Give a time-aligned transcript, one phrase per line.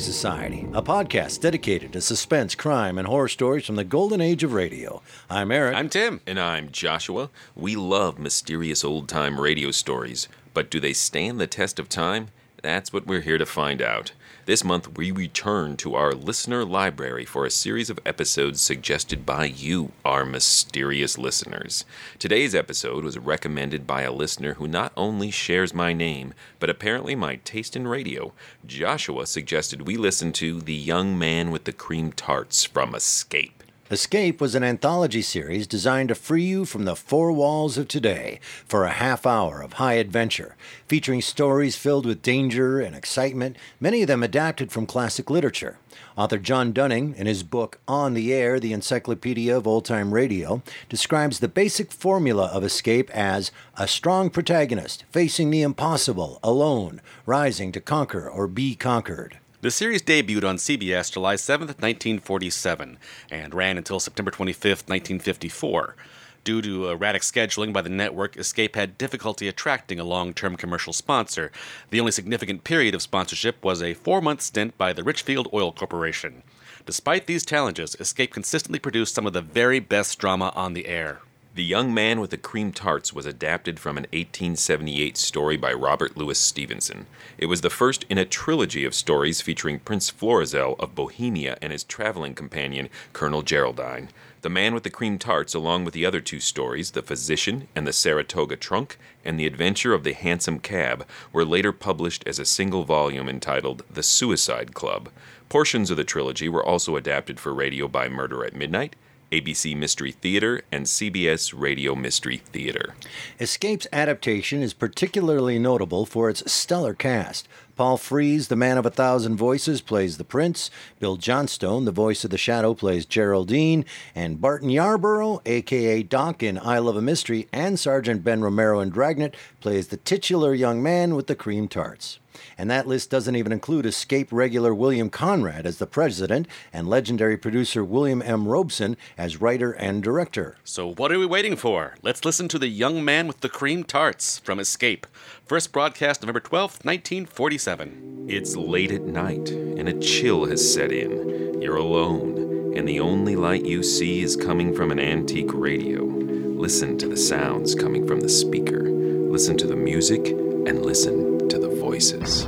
[0.00, 4.42] Listening Society, a podcast dedicated to suspense, crime, and horror stories from the golden age
[4.42, 5.02] of radio.
[5.28, 5.76] I'm Eric.
[5.76, 6.22] I'm Tim.
[6.26, 7.28] And I'm Joshua.
[7.54, 12.28] We love mysterious old time radio stories, but do they stand the test of time?
[12.62, 14.12] That's what we're here to find out.
[14.50, 19.44] This month, we return to our listener library for a series of episodes suggested by
[19.44, 21.84] you, our mysterious listeners.
[22.18, 27.14] Today's episode was recommended by a listener who not only shares my name, but apparently
[27.14, 28.32] my taste in radio.
[28.66, 33.59] Joshua suggested we listen to The Young Man with the Cream Tarts from Escape.
[33.92, 38.38] Escape was an anthology series designed to free you from the four walls of today
[38.64, 40.54] for a half hour of high adventure,
[40.86, 45.76] featuring stories filled with danger and excitement, many of them adapted from classic literature.
[46.16, 50.62] Author John Dunning, in his book On the Air, the Encyclopedia of Old Time Radio,
[50.88, 57.72] describes the basic formula of Escape as a strong protagonist facing the impossible alone, rising
[57.72, 59.39] to conquer or be conquered.
[59.62, 62.96] The series debuted on CBS July 7, 1947,
[63.30, 65.96] and ran until September 25, 1954.
[66.44, 70.94] Due to erratic scheduling by the network, Escape had difficulty attracting a long term commercial
[70.94, 71.52] sponsor.
[71.90, 75.72] The only significant period of sponsorship was a four month stint by the Richfield Oil
[75.72, 76.42] Corporation.
[76.86, 81.20] Despite these challenges, Escape consistently produced some of the very best drama on the air.
[81.52, 86.16] The Young Man with the Cream Tarts was adapted from an 1878 story by Robert
[86.16, 87.06] Louis Stevenson.
[87.38, 91.72] It was the first in a trilogy of stories featuring Prince Florizel of Bohemia and
[91.72, 94.10] his traveling companion, Colonel Geraldine.
[94.42, 97.84] The Man with the Cream Tarts, along with the other two stories, The Physician and
[97.84, 102.44] the Saratoga Trunk, and The Adventure of the Hansom Cab, were later published as a
[102.44, 105.08] single volume entitled The Suicide Club.
[105.48, 108.94] Portions of the trilogy were also adapted for radio by Murder at Midnight,
[109.32, 112.94] ABC Mystery Theater, and CBS Radio Mystery Theater.
[113.38, 117.48] Escape's adaptation is particularly notable for its stellar cast.
[117.76, 120.70] Paul Frees, the man of a thousand voices, plays the prince.
[120.98, 123.86] Bill Johnstone, the voice of the shadow, plays Geraldine.
[124.14, 128.90] And Barton Yarborough, aka Doc in I Love a Mystery, and Sergeant Ben Romero in
[128.90, 132.18] Dragnet, plays the titular young man with the cream tarts.
[132.60, 137.38] And that list doesn't even include Escape regular William Conrad as the president and legendary
[137.38, 138.44] producer William N.
[138.44, 140.58] Robson as writer and director.
[140.62, 141.94] So, what are we waiting for?
[142.02, 145.06] Let's listen to The Young Man with the Cream Tarts from Escape.
[145.46, 148.26] First broadcast November 12th, 1947.
[148.28, 151.62] It's late at night, and a chill has set in.
[151.62, 156.02] You're alone, and the only light you see is coming from an antique radio.
[156.04, 158.82] Listen to the sounds coming from the speaker.
[158.82, 162.42] Listen to the music, and listen to the voices.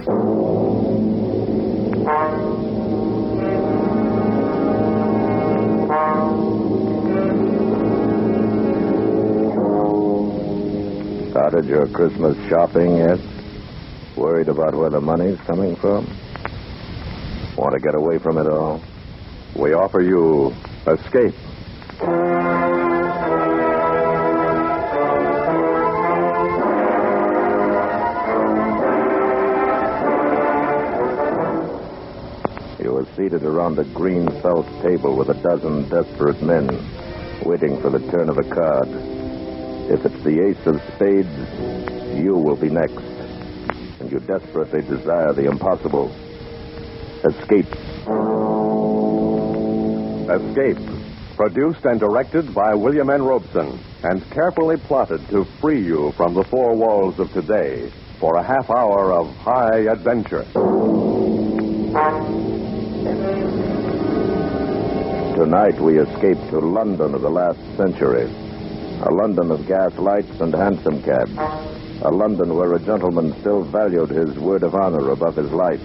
[11.30, 13.18] Started your Christmas shopping yet?
[14.16, 16.06] Worried about where the money's coming from?
[17.56, 18.80] Want to get away from it all?
[19.56, 20.54] We offer you
[20.86, 21.34] escape.
[33.62, 36.66] Around a green felt table with a dozen desperate men,
[37.44, 38.88] waiting for the turn of a card.
[39.88, 42.98] If it's the ace of spades, you will be next.
[44.00, 46.10] And you desperately desire the impossible.
[47.22, 47.70] Escape.
[50.28, 53.22] Escape, produced and directed by William N.
[53.22, 58.42] Robson, and carefully plotted to free you from the four walls of today for a
[58.42, 60.44] half hour of high adventure.
[65.42, 68.30] Tonight we escape to London of the last century.
[69.02, 71.36] A London of gas lights and hansom cabs.
[72.02, 75.80] A London where a gentleman still valued his word of honor above his life.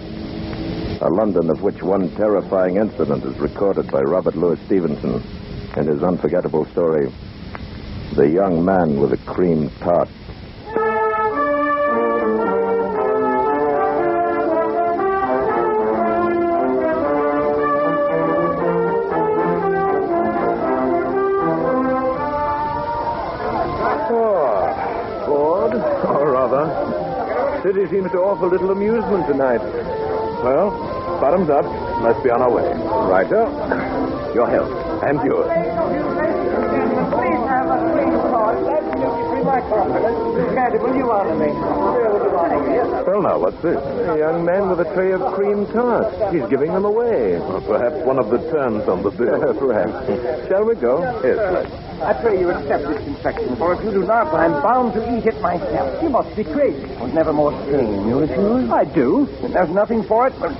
[1.02, 5.20] A London of which one terrifying incident is recorded by Robert Louis Stevenson
[5.76, 7.12] in his unforgettable story,
[8.14, 10.08] The Young Man with a Cream Tart.
[28.40, 28.58] Rather.
[28.58, 29.60] City seems to offer little amusement tonight.
[30.42, 30.70] Well,
[31.20, 31.64] bottoms up.
[32.02, 32.68] Let's be on our way.
[33.10, 34.34] Righto.
[34.34, 34.70] Your health.
[35.02, 35.46] And yours.
[37.08, 38.58] Please have a cream tart.
[38.64, 40.54] That's duty-free, my compliments.
[40.54, 41.46] Caddy, will you honor me?
[41.46, 42.74] Will you honor me?
[42.74, 43.78] Yes, Well, now, what's this?
[43.78, 46.14] A young man with a tray of cream tarts.
[46.32, 47.38] He's giving them away.
[47.38, 49.54] Well, perhaps one of the terms on the bill.
[49.58, 50.48] Perhaps.
[50.48, 51.02] Shall we go?
[51.24, 51.38] Yes,
[51.68, 51.87] let's.
[52.00, 55.26] I pray you accept this confection, for if you do not, I'm bound to eat
[55.26, 56.02] it myself.
[56.02, 56.86] You must be crazy.
[56.96, 58.08] Was never more sane.
[58.08, 58.70] You refuse?
[58.70, 59.28] I do.
[59.42, 60.52] And There's nothing for it but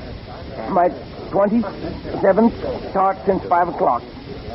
[0.70, 0.88] my
[1.31, 4.02] 27th tart since 5 o'clock.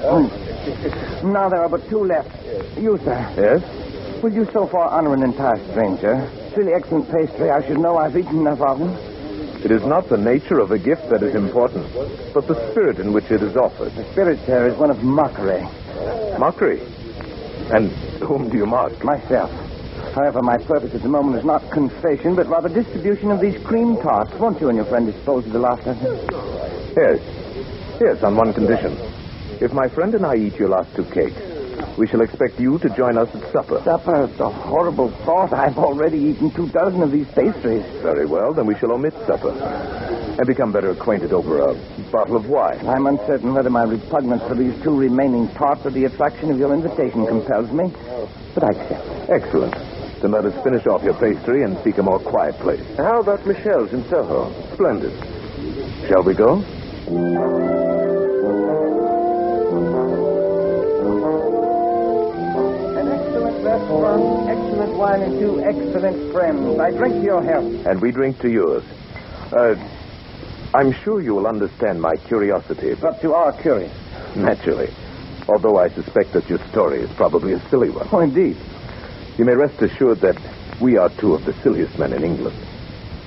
[0.01, 1.23] Mm.
[1.23, 2.29] Now there are but two left.
[2.77, 3.33] You, sir.
[3.37, 4.21] Yes?
[4.21, 6.29] Will you so far honor an entire stranger?
[6.47, 7.49] It's really excellent pastry.
[7.49, 8.89] I should know I've eaten enough of them.
[9.63, 11.87] It is not the nature of a gift that is important,
[12.33, 13.93] but the spirit in which it is offered.
[13.95, 15.65] The spirit, sir, is one of mockery.
[16.39, 16.81] Mockery.
[17.71, 17.91] And
[18.21, 19.03] whom do you mock?
[19.03, 19.51] Myself.
[20.13, 23.97] However, my purpose at the moment is not confession, but rather distribution of these cream
[23.97, 24.33] tarts.
[24.33, 26.15] Won't you and your friend dispose of the last of them?
[26.95, 27.19] Yes.
[27.99, 28.97] Yes, on one condition.
[29.61, 31.39] If my friend and I eat your last two cakes,
[31.97, 33.81] we shall expect you to join us at supper.
[33.83, 35.53] Supper, it's a horrible thought.
[35.53, 37.83] I've already eaten two dozen of these pastries.
[38.01, 41.73] Very well, then we shall omit supper and become better acquainted over a
[42.11, 42.85] bottle of wine.
[42.87, 46.73] I'm uncertain whether my repugnance for these two remaining tarts or the attraction of your
[46.73, 47.93] invitation compels me,
[48.55, 49.29] but I accept.
[49.29, 49.73] Excellent.
[50.21, 52.85] Then let us finish off your pastry and seek a more quiet place.
[52.97, 54.51] How about Michelle's in Soho?
[54.73, 55.13] Splendid.
[56.07, 57.92] Shall we go?
[63.93, 66.79] Excellent excellent wine, and two excellent friends.
[66.79, 67.85] I drink to your health.
[67.85, 68.83] And we drink to yours.
[69.51, 69.75] Uh,
[70.73, 73.91] I'm sure you will understand my curiosity, but you are curious.
[74.35, 74.91] naturally.
[75.47, 78.07] Although I suspect that your story is probably a silly one.
[78.11, 78.57] Oh, indeed.
[79.37, 80.37] You may rest assured that
[80.81, 82.57] we are two of the silliest men in England.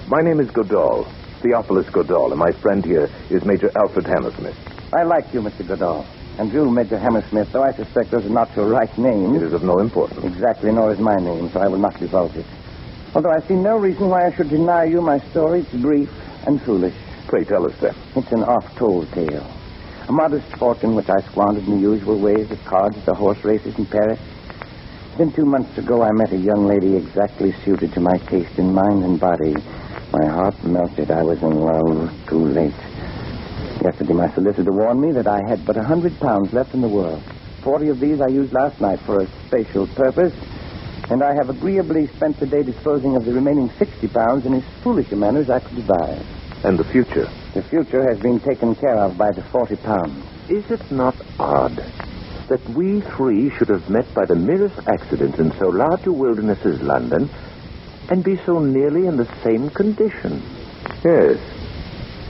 [0.09, 1.07] My name is Godall,
[1.43, 4.57] Theophilus Godall, and my friend here is Major Alfred Hammersmith.
[4.93, 5.67] I like you, Mr.
[5.67, 6.07] Goodall.
[6.39, 9.37] And you, Major Hammersmith, though I suspect those are not your right names.
[9.37, 10.23] It is of no importance.
[10.23, 12.47] Exactly, nor is my name, so I will not divulge it.
[13.15, 15.61] Although I see no reason why I should deny you my story.
[15.61, 16.11] It's brief
[16.47, 16.95] and foolish.
[17.29, 17.95] Pray tell us then.
[18.15, 19.51] It's an oft-told tale.
[20.09, 23.79] A modest fortune which I squandered in the usual ways at cards, the horse races
[23.79, 24.21] in Paris.
[25.17, 28.75] Then two months ago, I met a young lady exactly suited to my taste in
[28.75, 29.55] mind and body.
[30.13, 31.11] My heart melted.
[31.11, 32.75] I was in love too late.
[33.85, 36.89] Yesterday, my solicitor warned me that I had but a hundred pounds left in the
[36.89, 37.23] world.
[37.63, 40.35] Forty of these I used last night for a special purpose,
[41.11, 44.65] and I have agreeably spent the day disposing of the remaining sixty pounds in as
[44.83, 46.25] foolish a manner as I could devise.
[46.65, 47.29] And the future.
[47.55, 50.25] The future has been taken care of by the forty pounds.
[50.49, 51.77] Is it not odd
[52.49, 56.65] that we three should have met by the merest accident in so large a wilderness
[56.65, 57.29] as London
[58.09, 60.43] and be so nearly in the same condition?
[61.05, 61.39] Yes.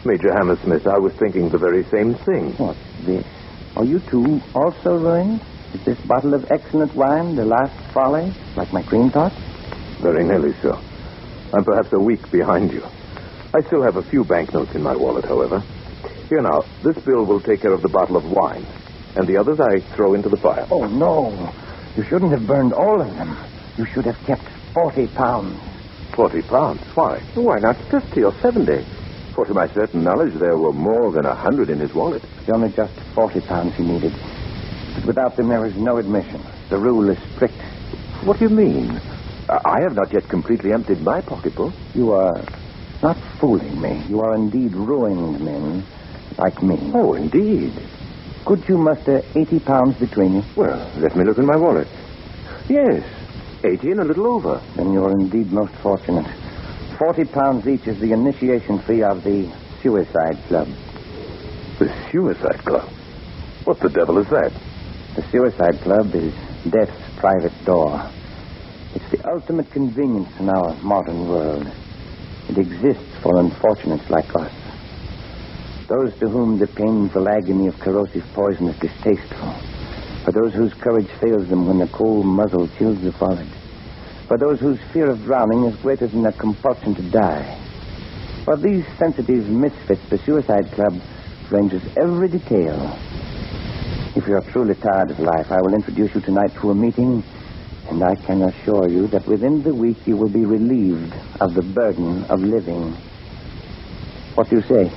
[0.07, 2.53] Major Hammersmith, I was thinking the very same thing.
[2.59, 2.77] What?
[3.01, 3.27] this?
[3.77, 5.41] Are you two also ruined?
[5.75, 9.33] Is this bottle of excellent wine the last folly, like my cream tart?
[10.01, 10.81] Very nearly so.
[11.53, 12.85] I'm perhaps a week behind you.
[13.53, 15.61] I still have a few banknotes in my wallet, however.
[16.29, 18.65] Here now, this bill will take care of the bottle of wine,
[19.17, 20.67] and the others I throw into the fire.
[20.71, 21.53] Oh, no.
[21.97, 23.37] You shouldn't have burned all of them.
[23.77, 25.61] You should have kept forty pounds.
[26.15, 26.81] Forty pounds.
[26.95, 27.21] Why?
[27.35, 28.87] Why not fifty or seventy?
[29.37, 32.25] For to my certain knowledge, there were more than a hundred in his wallet.
[32.41, 34.15] It's only just forty pounds he needed.
[34.95, 36.41] But without them, there is no admission.
[36.71, 37.61] The rule is strict.
[38.25, 38.99] What do you mean?
[39.51, 41.75] I have not yet completely emptied my pocketbook.
[41.95, 42.43] You are
[43.03, 44.03] not fooling me.
[44.09, 45.85] You are indeed ruined men,
[46.39, 46.79] like me.
[46.95, 47.75] Oh, indeed.
[48.47, 50.45] Could you muster eighty pounds between you?
[50.57, 51.89] Well, let me look in my wallet.
[52.71, 53.05] Yes,
[53.65, 54.63] eighty and a little over.
[54.77, 56.27] Then you're indeed most fortunate.
[56.99, 60.67] Forty pounds each is the initiation fee of the Suicide Club.
[61.79, 62.89] The Suicide Club?
[63.65, 64.53] What the devil is that?
[65.15, 66.33] The Suicide Club is
[66.71, 68.01] death's private door.
[68.95, 71.71] It's the ultimate convenience in our modern world.
[72.49, 74.53] It exists for unfortunates like us.
[75.89, 79.53] Those to whom the painful agony of corrosive poison is distasteful.
[80.25, 83.56] For those whose courage fails them when the cold muzzle chills the forehead.
[84.29, 87.59] For those whose fear of drowning is greater than their compulsion to die.
[88.45, 91.01] For these sensitive misfits, the Suicide Club
[91.51, 92.75] ranges every detail.
[94.17, 97.23] If you are truly tired of life, I will introduce you tonight to a meeting,
[97.89, 101.63] and I can assure you that within the week you will be relieved of the
[101.63, 102.97] burden of living.
[104.35, 104.91] What do you say?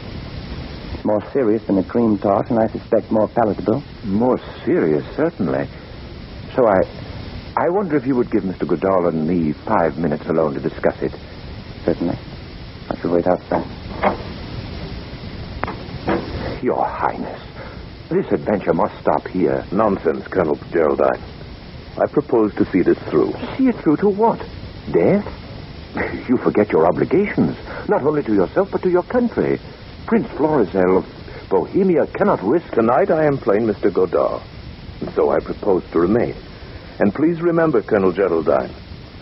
[0.93, 3.83] It's more serious than a cream tart, and I suspect more palatable.
[4.05, 5.67] More serious, certainly.
[6.55, 7.08] So I.
[7.59, 8.65] I wonder if you would give Mr.
[8.65, 11.11] Goodall and me five minutes alone to discuss it.
[11.83, 12.17] Certainly.
[12.89, 13.65] I shall wait outside.
[16.63, 17.41] Your Highness,
[18.07, 19.65] this adventure must stop here.
[19.73, 21.21] Nonsense, Colonel Geraldine.
[21.97, 23.33] I propose to see this through.
[23.57, 24.39] See it through to what?
[24.93, 25.27] Death?
[26.29, 27.57] You forget your obligations,
[27.89, 29.59] not only to yourself, but to your country.
[30.05, 31.05] Prince Florizel of
[31.49, 32.71] Bohemia cannot risk.
[32.71, 33.91] Tonight I am plain Mr.
[33.91, 34.41] Godall,
[35.01, 36.35] and so I propose to remain.
[36.99, 38.73] And please remember, Colonel Geraldine,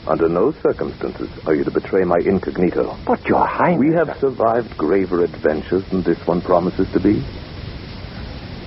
[0.07, 2.97] under no circumstances are you to betray my incognito.
[3.05, 3.79] But, Your Highness...
[3.79, 7.23] We have survived graver adventures than this one promises to be.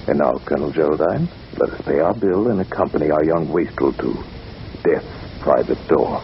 [0.07, 4.25] And now, Colonel Geraldine, let us pay our bill and accompany our young wastrel to
[4.85, 6.23] death's private door.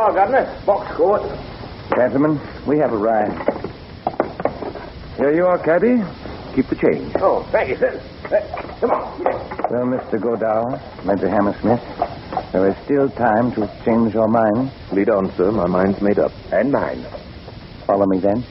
[0.00, 0.62] Are, Governor.
[0.64, 1.20] Box court.
[1.94, 3.36] Gentlemen, we have arrived.
[5.18, 6.00] Here you are, cabby.
[6.56, 7.14] Keep the change.
[7.20, 8.00] Oh, thank you, sir.
[8.24, 9.22] Uh, come on.
[9.70, 10.18] Well, Mr.
[10.18, 11.82] Godall, Major Hammersmith,
[12.50, 14.72] there is still time to change your mind.
[14.90, 15.52] Lead on, sir.
[15.52, 16.32] My mind's made up.
[16.50, 17.04] And mine.
[17.86, 18.42] Follow me then.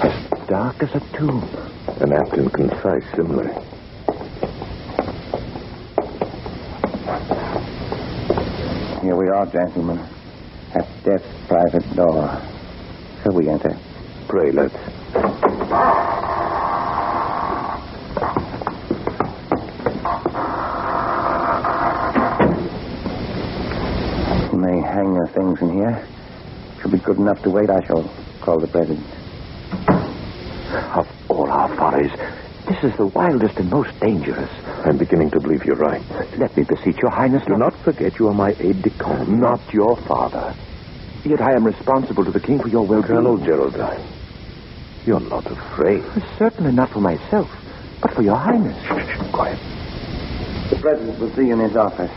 [0.00, 1.46] As dark as a tomb.
[2.00, 3.68] An apt and concise simile.
[9.08, 9.98] Here we are, gentlemen,
[10.74, 12.40] at death's private door.
[13.22, 13.76] Shall we enter.
[14.26, 14.72] Pray, let's.
[24.50, 26.06] You may hang your things in here.
[26.76, 29.06] If you'll be good enough to wait, I shall call the president.
[30.96, 32.12] Of all our follies,
[32.66, 34.67] this is the wildest and most dangerous.
[34.84, 36.02] I'm beginning to believe you're right.
[36.38, 37.42] Let me beseech your highness.
[37.46, 40.54] Do not forget you are my aide de camp, not your father.
[41.24, 43.02] Yet I am responsible to the king for your well-being.
[43.02, 44.06] Colonel Geraldine,
[45.04, 46.02] you're not afraid.
[46.38, 47.50] Certainly not for myself,
[48.00, 48.76] but for your highness.
[48.84, 49.58] Shh, quiet.
[50.70, 52.12] The president will see you in his office.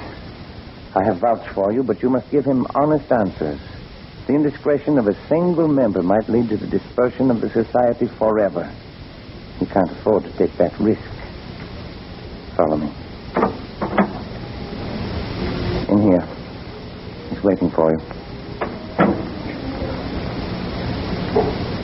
[0.96, 3.60] I have vouched for you, but you must give him honest answers.
[4.28, 8.72] The indiscretion of a single member might lead to the dispersion of the society forever.
[9.60, 11.02] You can't afford to take that risk.
[12.62, 12.92] Follow me.
[15.90, 16.28] In here.
[17.32, 17.98] He's waiting for you.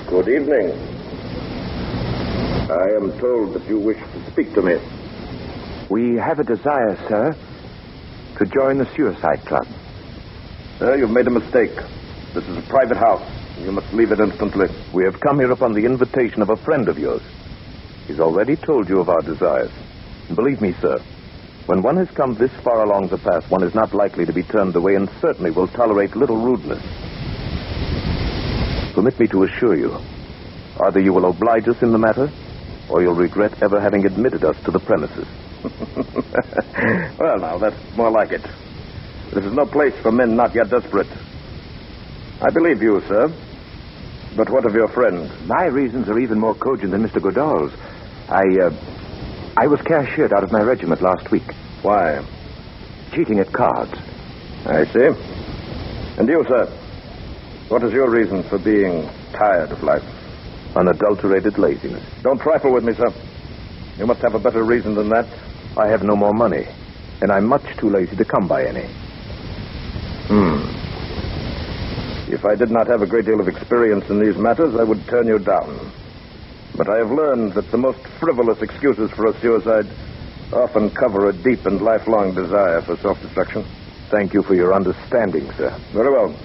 [0.07, 0.77] Good evening.
[2.69, 4.75] I am told that you wish to speak to me.
[5.89, 7.35] We have a desire, sir,
[8.37, 9.65] to join the Suicide Club.
[10.77, 11.75] Sir, you've made a mistake.
[12.35, 13.27] This is a private house.
[13.61, 14.67] You must leave it instantly.
[14.93, 17.23] We have come here upon the invitation of a friend of yours.
[18.05, 19.71] He's already told you of our desires.
[20.35, 20.99] Believe me, sir,
[21.67, 24.43] when one has come this far along the path, one is not likely to be
[24.43, 26.81] turned away and certainly will tolerate little rudeness.
[28.93, 29.97] Permit me to assure you,
[30.85, 32.31] either you will oblige us in the matter,
[32.89, 35.27] or you'll regret ever having admitted us to the premises.
[37.19, 38.43] well, now, that's more like it.
[39.33, 41.07] This is no place for men not yet desperate.
[42.41, 43.27] I believe you, sir.
[44.35, 45.29] But what of your friend?
[45.47, 47.21] My reasons are even more cogent than Mr.
[47.21, 47.71] Godall's.
[48.29, 48.96] I, uh,
[49.59, 51.51] I was cashiered out of my regiment last week.
[51.81, 52.23] Why?
[53.11, 53.91] Cheating at cards.
[54.67, 55.09] I see.
[56.19, 56.67] And you, sir?
[57.67, 60.03] What is your reason for being tired of life?
[60.75, 62.03] Unadulterated laziness.
[62.21, 63.11] Don't trifle with me, sir.
[63.97, 65.25] You must have a better reason than that.
[65.75, 66.67] I have no more money,
[67.23, 68.85] and I'm much too lazy to come by any.
[70.27, 70.61] Hmm.
[72.31, 75.03] If I did not have a great deal of experience in these matters, I would
[75.07, 75.91] turn you down.
[76.77, 79.87] But I have learned that the most frivolous excuses for a suicide
[80.53, 83.65] often cover a deep and lifelong desire for self destruction.
[84.11, 85.75] Thank you for your understanding, sir.
[85.91, 86.35] Very well.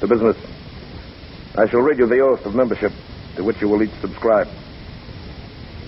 [0.00, 0.36] To business.
[1.56, 2.92] I shall read you the oath of membership
[3.36, 4.48] to which you will each subscribe.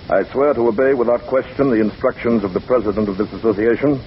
[0.08, 4.00] I swear to obey without question the instructions of the president of this association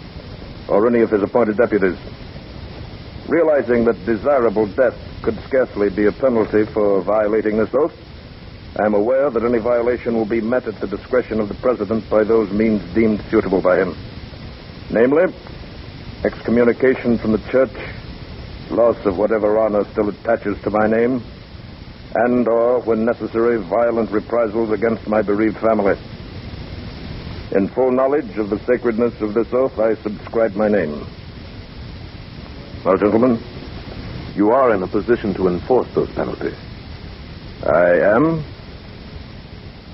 [0.67, 1.97] or any of his appointed deputies.
[3.27, 7.93] Realizing that desirable death could scarcely be a penalty for violating this oath,
[8.79, 12.09] I am aware that any violation will be met at the discretion of the president
[12.09, 13.97] by those means deemed suitable by him.
[14.89, 15.33] Namely,
[16.23, 17.73] excommunication from the church,
[18.69, 21.21] loss of whatever honor still attaches to my name,
[22.15, 25.97] and or, when necessary, violent reprisals against my bereaved family.
[27.51, 31.05] In full knowledge of the sacredness of this oath, I subscribe my name.
[32.85, 33.37] Well, gentlemen,
[34.33, 36.55] you are in a position to enforce those penalties.
[37.63, 38.43] I am.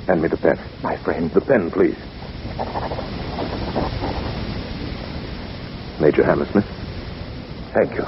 [0.07, 0.57] Hand me the pen.
[0.81, 1.29] My friend.
[1.31, 1.97] The pen, please.
[5.99, 6.65] Major Hammersmith.
[7.73, 8.05] Thank you.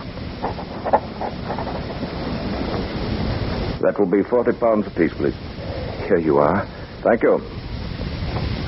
[3.81, 5.35] That will be 40 pounds apiece, please.
[6.07, 6.65] Here you are.
[7.01, 7.41] Thank you.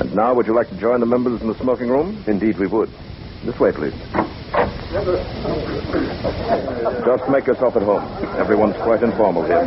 [0.00, 2.22] And now, would you like to join the members in the smoking room?
[2.26, 2.90] Indeed, we would.
[3.44, 3.94] This way, please.
[7.04, 8.04] Just make yourself at home.
[8.36, 9.64] Everyone's quite informal here.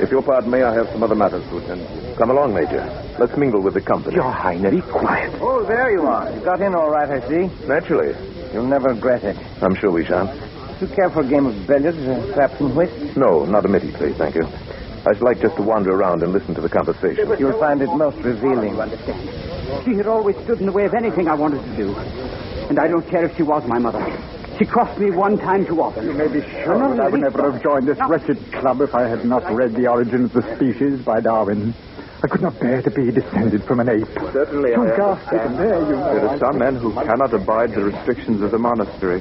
[0.00, 2.14] If you'll pardon me, I have some other matters to attend to.
[2.16, 2.82] Come along, Major.
[3.18, 4.16] Let's mingle with the company.
[4.16, 4.74] Your Highness.
[4.74, 5.38] Be quiet.
[5.42, 6.32] Oh, there you are.
[6.32, 7.50] You got in all right, I see.
[7.66, 8.16] Naturally.
[8.54, 9.36] You'll never regret it.
[9.62, 10.30] I'm sure we shan't.
[10.80, 13.16] Do you care for a game of billiards, uh, perhaps some whist?
[13.16, 14.46] No, not immediately, thank you.
[15.04, 17.28] I should like just to wander around and listen to the conversation.
[17.38, 18.74] You'll find it most revealing.
[18.74, 19.84] You understand?
[19.84, 22.51] She had always stood in the way of anything I wanted to do.
[22.72, 24.00] And I don't care if she was my mother.
[24.56, 26.08] She crossed me one time too often.
[26.08, 28.08] You may be sure No, no, that I would never have joined this no.
[28.08, 31.74] wretched club if I had not read The Origin of the Species by Darwin.
[32.24, 34.08] I could not bear to be descended from an ape.
[34.32, 36.16] Certainly, Oh, God, there you know.
[36.16, 39.20] There are some men who cannot abide the restrictions of the monastery.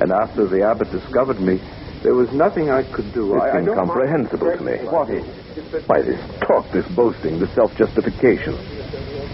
[0.00, 1.60] And after the abbot discovered me,
[2.00, 3.36] there was nothing I could do.
[3.36, 4.76] It's I- I incomprehensible to me.
[4.88, 5.26] What is?
[5.84, 8.56] Why, this talk, this boasting, this self-justification.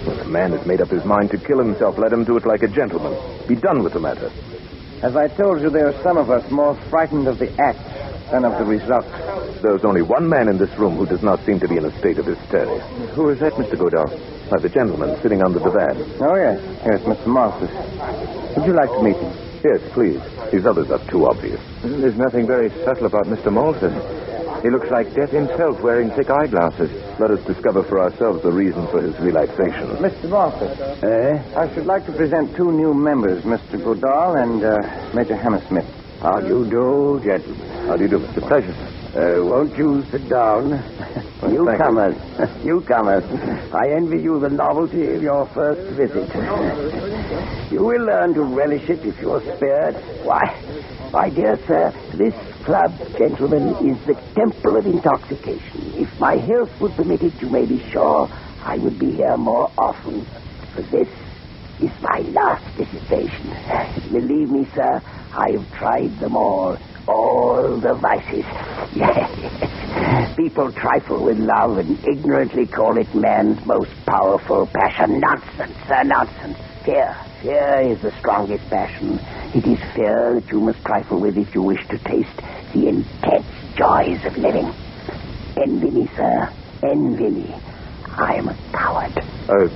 [0.04, 2.44] When a man has made up his mind to kill himself, let him do it
[2.44, 3.14] like a gentleman.
[3.46, 4.30] Be done with the matter.
[5.02, 7.78] As I told you, there are some of us more frightened of the act
[8.30, 9.06] than of the result.
[9.62, 11.98] There's only one man in this room who does not seem to be in a
[11.98, 12.80] state of hysteria.
[13.14, 13.74] Who is that, Mr.
[13.74, 14.10] Godall?
[14.50, 15.96] Why, the gentleman sitting on the divan.
[16.20, 16.60] Oh, yes.
[16.84, 17.26] Yes, Mr.
[17.26, 17.70] Malthus.
[18.56, 19.32] Would you like to meet him?
[19.64, 20.20] Yes, please.
[20.50, 21.60] These others are too obvious.
[21.82, 23.52] There's nothing very subtle about Mr.
[23.52, 23.94] Malthus.
[24.62, 26.90] He looks like death himself wearing thick eyeglasses.
[27.18, 29.88] Let us discover for ourselves the reason for his relaxation.
[29.98, 30.28] Mr.
[30.28, 30.78] Malthus.
[31.02, 31.42] Eh?
[31.56, 33.82] I should like to present two new members, Mr.
[33.82, 35.84] Goodall and uh, Major Hammersmith.
[36.20, 37.88] How do you do, gentlemen?
[37.88, 38.46] How do you do, Mr.
[38.46, 38.76] Pleasure.
[39.18, 40.70] Uh, won't you sit down?
[41.42, 42.14] Newcomers.
[42.64, 43.24] Newcomers.
[43.74, 46.30] I envy you the novelty of your first visit.
[47.72, 49.94] You will learn to relish it if you're spared.
[50.26, 50.44] Why,
[51.12, 55.92] my dear sir, this club, gentlemen, is the temple of intoxication.
[55.94, 58.28] If my health would permit it, you may be sure
[58.64, 60.24] I would be here more often.
[60.74, 61.08] For this
[61.80, 63.54] is my last visitation.
[64.10, 65.02] Believe me, sir,
[65.34, 66.76] I have tried them all.
[67.06, 68.44] All the vices.
[68.94, 70.36] Yes.
[70.36, 75.18] People trifle with love and ignorantly call it man's most powerful passion.
[75.18, 76.58] Nonsense, sir, nonsense.
[76.84, 77.16] Fear.
[77.42, 79.18] Fear is the strongest passion.
[79.52, 82.36] It is fear that you must trifle with if you wish to taste
[82.72, 84.72] the intense joys of living.
[85.56, 86.52] Envy me, sir.
[86.84, 87.54] Envy me.
[88.06, 89.18] I am a coward.
[89.48, 89.66] Uh,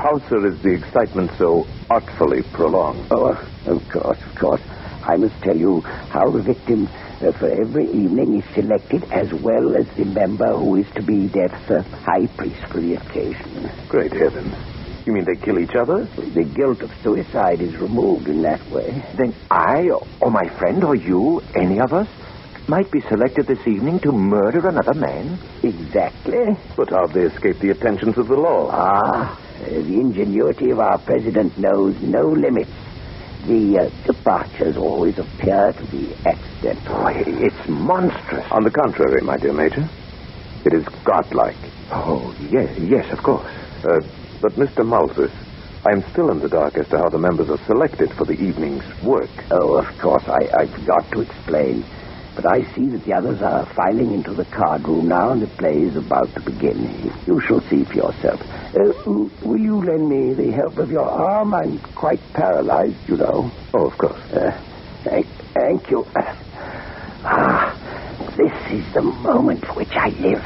[0.00, 3.06] how, sir, is the excitement so artfully prolonged?
[3.12, 3.30] Oh,
[3.66, 4.62] of course, of course.
[5.04, 9.76] I must tell you how the victim uh, for every evening is selected as well
[9.76, 13.70] as the member who is to be death's uh, high priest for the occasion.
[13.88, 14.81] Great heavens.
[15.04, 16.04] You mean they kill each other?
[16.04, 19.04] The guilt of suicide is removed in that way.
[19.16, 19.88] Then I,
[20.20, 22.08] or my friend, or you, any of us,
[22.68, 25.38] might be selected this evening to murder another man?
[25.64, 26.56] Exactly.
[26.76, 28.70] But how have they escaped the attentions of the law?
[28.72, 32.70] Ah, the ingenuity of our president knows no limits.
[33.46, 36.94] The uh, departures always appear to be accidental.
[36.94, 38.46] Oh, it's monstrous.
[38.52, 39.88] On the contrary, my dear Major,
[40.64, 41.56] it is godlike.
[41.90, 43.50] Oh, yes, yes, of course.
[43.84, 43.98] Uh,
[44.42, 44.84] but, Mr.
[44.84, 45.30] Malthus,
[45.86, 48.34] I am still in the dark as to how the members are selected for the
[48.34, 49.30] evening's work.
[49.50, 51.84] Oh, of course, I, I forgot to explain.
[52.34, 55.46] But I see that the others are filing into the card room now, and the
[55.48, 57.12] play is about to begin.
[57.26, 58.40] You shall see for yourself.
[58.74, 58.92] Uh,
[59.44, 61.52] will you lend me the help of your arm?
[61.54, 63.50] I'm quite paralyzed, you know.
[63.74, 64.20] Oh, of course.
[64.32, 64.50] Uh,
[65.04, 66.06] thank, thank you.
[67.24, 67.76] Ah,
[68.36, 70.42] this is the moment for which I live.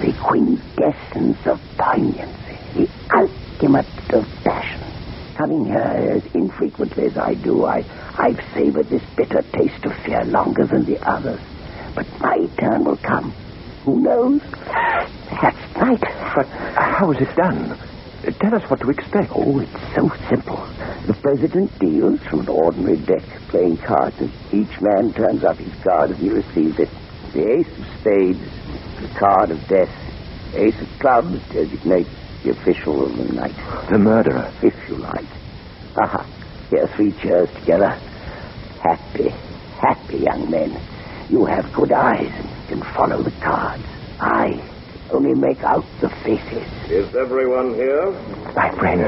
[0.00, 4.80] The quintessence of poignancy, the ultimate of passion.
[5.36, 7.84] Coming here as infrequently as I do, I,
[8.18, 11.40] I've savored this bitter taste of fear longer than the others.
[11.94, 13.32] But my turn will come.
[13.84, 14.42] Who knows?
[15.40, 16.00] That's right.
[16.34, 17.78] But how is it done?
[18.38, 19.32] Tell us what to expect.
[19.34, 20.66] Oh, it's so simple.
[21.06, 25.72] The president deals from an ordinary deck playing cards, and each man turns up his
[25.82, 26.90] card as he receives it.
[27.32, 28.40] The ace of spades,
[29.00, 29.90] the card of death.
[30.52, 32.10] Ace of clubs designates
[32.42, 33.54] the official of the night.
[33.90, 34.52] The murderer.
[34.62, 35.24] If you like.
[35.96, 36.26] Aha.
[36.70, 37.90] Here, three chairs together.
[38.80, 39.28] Happy,
[39.78, 40.80] happy young men.
[41.28, 43.84] You have good eyes and can follow the cards.
[44.20, 44.62] I
[45.12, 46.64] only make out the faces.
[46.90, 48.10] Is everyone here?
[48.54, 49.00] My friend,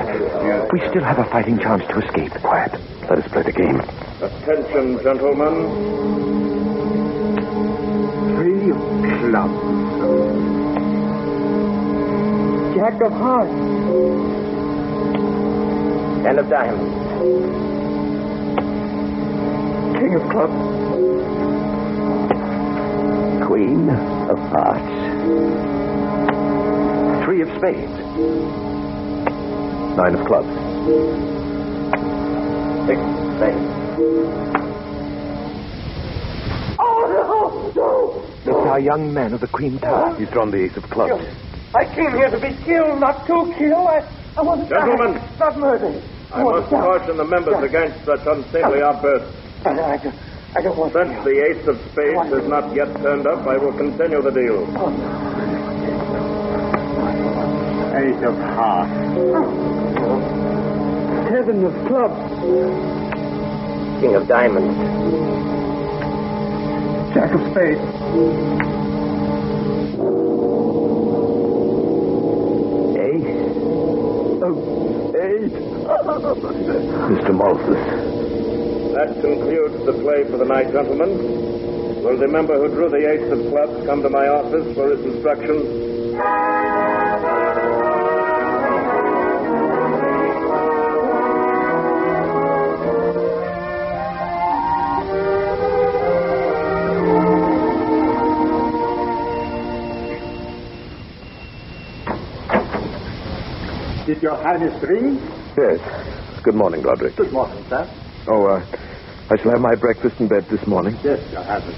[0.73, 2.33] we still have a fighting chance to escape.
[2.43, 2.73] Quiet.
[3.09, 3.81] Let us play the game.
[4.21, 5.55] Attention, gentlemen.
[8.37, 8.73] Three
[9.31, 10.52] clubs.
[12.75, 13.53] Jack of hearts.
[16.25, 16.95] Ten of diamonds.
[19.99, 20.53] King of clubs.
[23.47, 24.95] Queen of Hearts.
[27.25, 27.99] Three of spades.
[29.97, 30.49] Nine of clubs.
[32.87, 33.73] Six of spades.
[36.81, 40.17] Oh, no, It's our young man of the cream tower.
[40.19, 41.23] He's drawn the ace of clubs.
[41.73, 41.81] No.
[41.81, 43.89] I came here to be killed, not to kill.
[43.89, 45.15] I, I want to Gentlemen.
[45.15, 46.03] die, not murder.
[46.33, 49.37] I must caution the members against such unseemly outbursts.
[49.67, 50.15] I, I, don't,
[50.57, 53.77] I don't want Since the ace of spades has not yet turned up, I will
[53.77, 54.67] continue the deal.
[54.79, 54.89] Oh,
[57.97, 58.91] ace of hearts.
[61.29, 61.69] Seven oh.
[61.69, 62.33] of clubs.
[64.01, 64.77] King of Diamonds.
[67.15, 68.82] Jack of spades.
[74.43, 75.53] Eight.
[77.13, 77.33] Mr.
[77.35, 77.79] Malthus.
[78.95, 82.03] That concludes the play for the night, gentlemen.
[82.03, 85.05] Will the member who drew the ace of clubs come to my office for his
[85.05, 86.17] instructions?
[104.23, 105.17] Your highness ring?
[105.57, 105.81] Yes.
[106.43, 107.17] Good morning, Roderick.
[107.17, 107.89] Good morning, sir.
[108.29, 108.65] Oh, uh,
[109.31, 110.97] I shall have my breakfast in bed this morning.
[111.03, 111.77] Yes, your highness.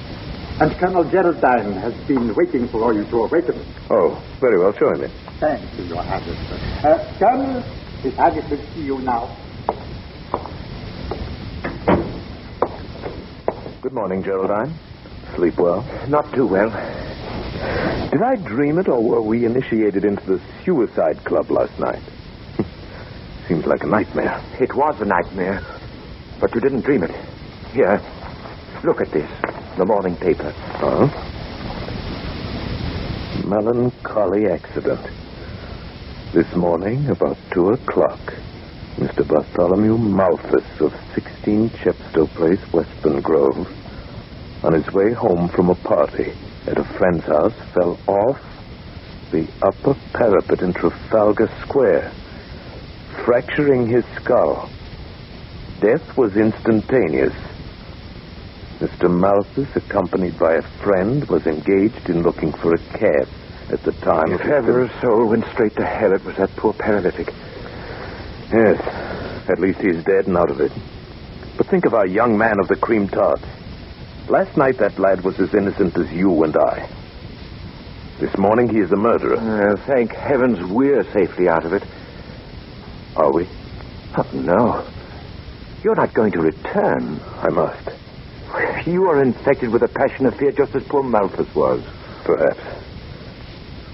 [0.60, 3.64] And Colonel Geraldine has been waiting for you to awaken.
[3.90, 4.72] Oh, very well.
[4.74, 5.10] Show him in.
[5.40, 6.38] Thank you, your highness.
[6.84, 7.62] Uh, Colonel,
[8.02, 9.36] his highness will see you now.
[13.82, 14.74] Good morning, Geraldine.
[15.36, 15.82] Sleep well?
[16.08, 16.70] Not too well.
[18.10, 22.00] Did I dream it, or were we initiated into the suicide club last night?
[23.48, 24.42] Seems like a nightmare.
[24.58, 25.60] It was a nightmare,
[26.40, 27.10] but you didn't dream it.
[27.72, 28.00] Here,
[28.82, 29.30] look at this.
[29.76, 30.50] The morning paper.
[30.50, 31.08] Huh?
[33.46, 35.06] Melancholy accident.
[36.32, 38.20] This morning, about two o'clock,
[38.96, 39.28] Mr.
[39.28, 43.68] Bartholomew Malthus of 16 Chepstow Place, Westbourne Grove,
[44.62, 46.32] on his way home from a party
[46.66, 48.40] at a friend's house, fell off
[49.32, 52.10] the upper parapet in Trafalgar Square,
[53.24, 54.68] fracturing his skull.
[55.80, 57.32] Death was instantaneous.
[58.78, 59.10] Mr.
[59.10, 63.28] Malthus, accompanied by a friend, was engaged in looking for a cab
[63.70, 64.32] at the time.
[64.32, 67.28] If ever a soul went straight to hell, it was that poor paralytic.
[68.52, 68.80] Yes,
[69.48, 70.72] at least he's dead and out of it.
[71.56, 73.40] But think of our young man of the cream tart.
[74.28, 76.88] Last night that lad was as innocent as you and I.
[78.20, 79.36] This morning he is a murderer.
[79.36, 81.82] Uh, thank heavens we're safely out of it.
[83.16, 83.48] Are we?
[84.16, 84.86] Oh, no.
[85.82, 87.20] You're not going to return.
[87.42, 87.90] I must.
[88.86, 91.82] You are infected with a passion of fear just as poor Malthus was.
[92.24, 92.60] Perhaps.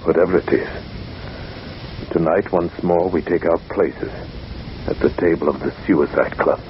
[0.04, 2.10] Whatever it is.
[2.12, 4.10] Tonight, once more, we take our places
[4.88, 6.60] at the table of the Suicide Club.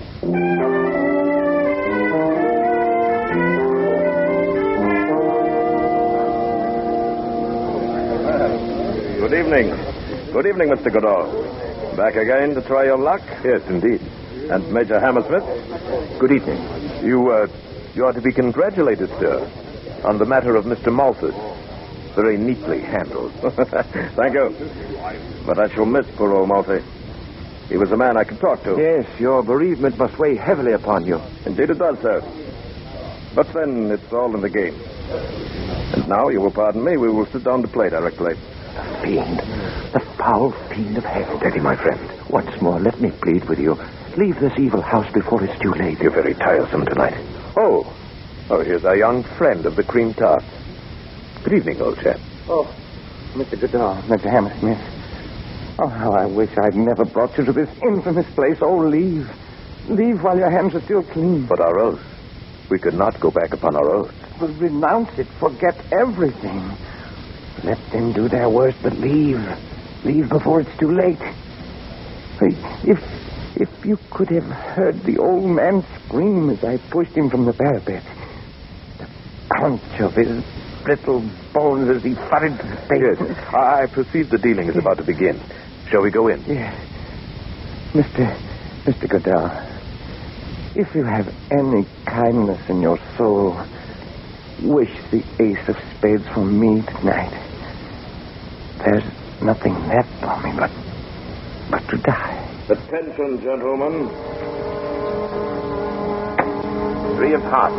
[9.21, 9.69] Good evening.
[10.33, 10.93] Good evening, Mr.
[10.93, 11.50] Goodall.
[11.97, 13.21] Back again to try your luck?
[13.45, 14.01] Yes, indeed.
[14.51, 15.45] And Major Hammersmith?
[16.19, 17.05] Good evening.
[17.05, 17.47] You, uh,
[17.95, 19.49] you are to be congratulated, sir,
[20.05, 20.93] on the matter of Mr.
[20.93, 21.35] Malthus.
[22.15, 23.33] Very neatly handled.
[24.17, 24.55] Thank you.
[25.47, 26.83] But I shall miss poor old Malthy.
[27.69, 28.77] He was a man I could talk to.
[28.77, 31.21] Yes, your bereavement must weigh heavily upon you.
[31.47, 32.21] Indeed it does, sir.
[33.35, 34.75] But then it's all in the game.
[35.95, 38.35] And now, you will pardon me, we will sit down to play directly.
[39.03, 39.60] Fiend.
[40.21, 41.39] Foul fiend of hell.
[41.39, 41.99] Steady, my friend.
[42.29, 43.73] Once more, let me plead with you.
[44.19, 45.99] Leave this evil house before it's too late.
[45.99, 47.17] You're very tiresome tonight.
[47.57, 47.91] Oh.
[48.51, 50.45] Oh, here's our young friend of the cream tart.
[51.43, 52.21] Good evening, old chap.
[52.49, 52.69] Oh,
[53.33, 53.59] Mr.
[53.59, 54.31] Goodall, Mr.
[54.31, 54.79] Hammersmith.
[55.79, 58.59] Oh, how I wish I'd never brought you to this infamous place.
[58.61, 59.27] Oh, leave.
[59.89, 61.47] Leave while your hands are still clean.
[61.47, 62.03] But our oath.
[62.69, 64.15] We could not go back upon our oath.
[64.39, 65.29] Well, renounce it.
[65.39, 66.77] Forget everything.
[67.65, 69.41] Let them do their worst, but leave.
[70.05, 71.21] Leave before it's too late.
[72.41, 73.03] If
[73.57, 77.53] if you could have heard the old man scream as I pushed him from the
[77.53, 78.03] parapet,
[78.99, 79.07] the
[79.51, 80.43] crunch of his
[80.83, 83.19] brittle bones as he fluttered to space.
[83.21, 85.39] Yes, I perceive the dealing is about to begin.
[85.91, 86.43] Shall we go in?
[86.47, 86.75] Yes.
[87.93, 88.35] Mr.
[88.85, 89.09] Mr.
[89.09, 89.51] Goodall,
[90.75, 93.61] if you have any kindness in your soul,
[94.63, 97.33] wish the ace of spades for me tonight.
[98.79, 99.05] There's
[99.43, 100.71] nothing left for me but,
[101.71, 102.37] but to die.
[102.69, 104.09] Attention, gentlemen.
[107.17, 107.75] Three of hearts.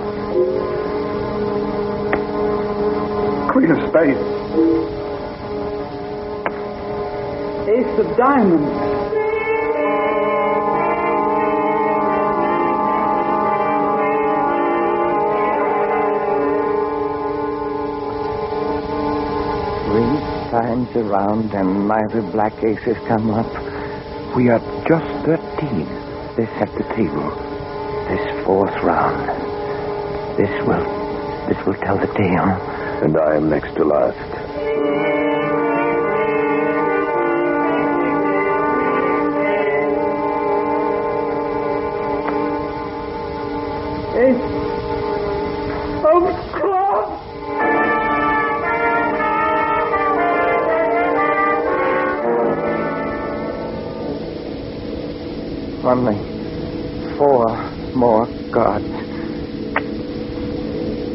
[3.52, 4.20] Queen of Spades.
[7.70, 9.02] Ace of diamonds.
[19.86, 23.48] Three times around and neither black aces come up.
[24.36, 25.86] We are just 13.
[26.36, 27.32] This at the table.
[28.10, 29.30] This fourth round.
[30.38, 30.84] This will
[31.48, 32.52] this will tell the tale.
[33.02, 34.31] And I am next to last.
[55.92, 56.16] Only
[57.18, 57.46] four
[57.94, 58.86] more cards.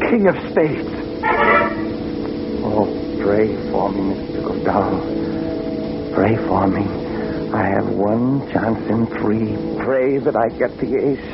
[0.02, 0.94] King of Spades.
[2.62, 2.84] Oh,
[3.22, 4.42] pray for me, Mr.
[4.44, 6.14] Godall.
[6.14, 6.84] Pray for me.
[7.54, 9.56] I have one chance in three.
[9.82, 11.30] Pray that I get the ace.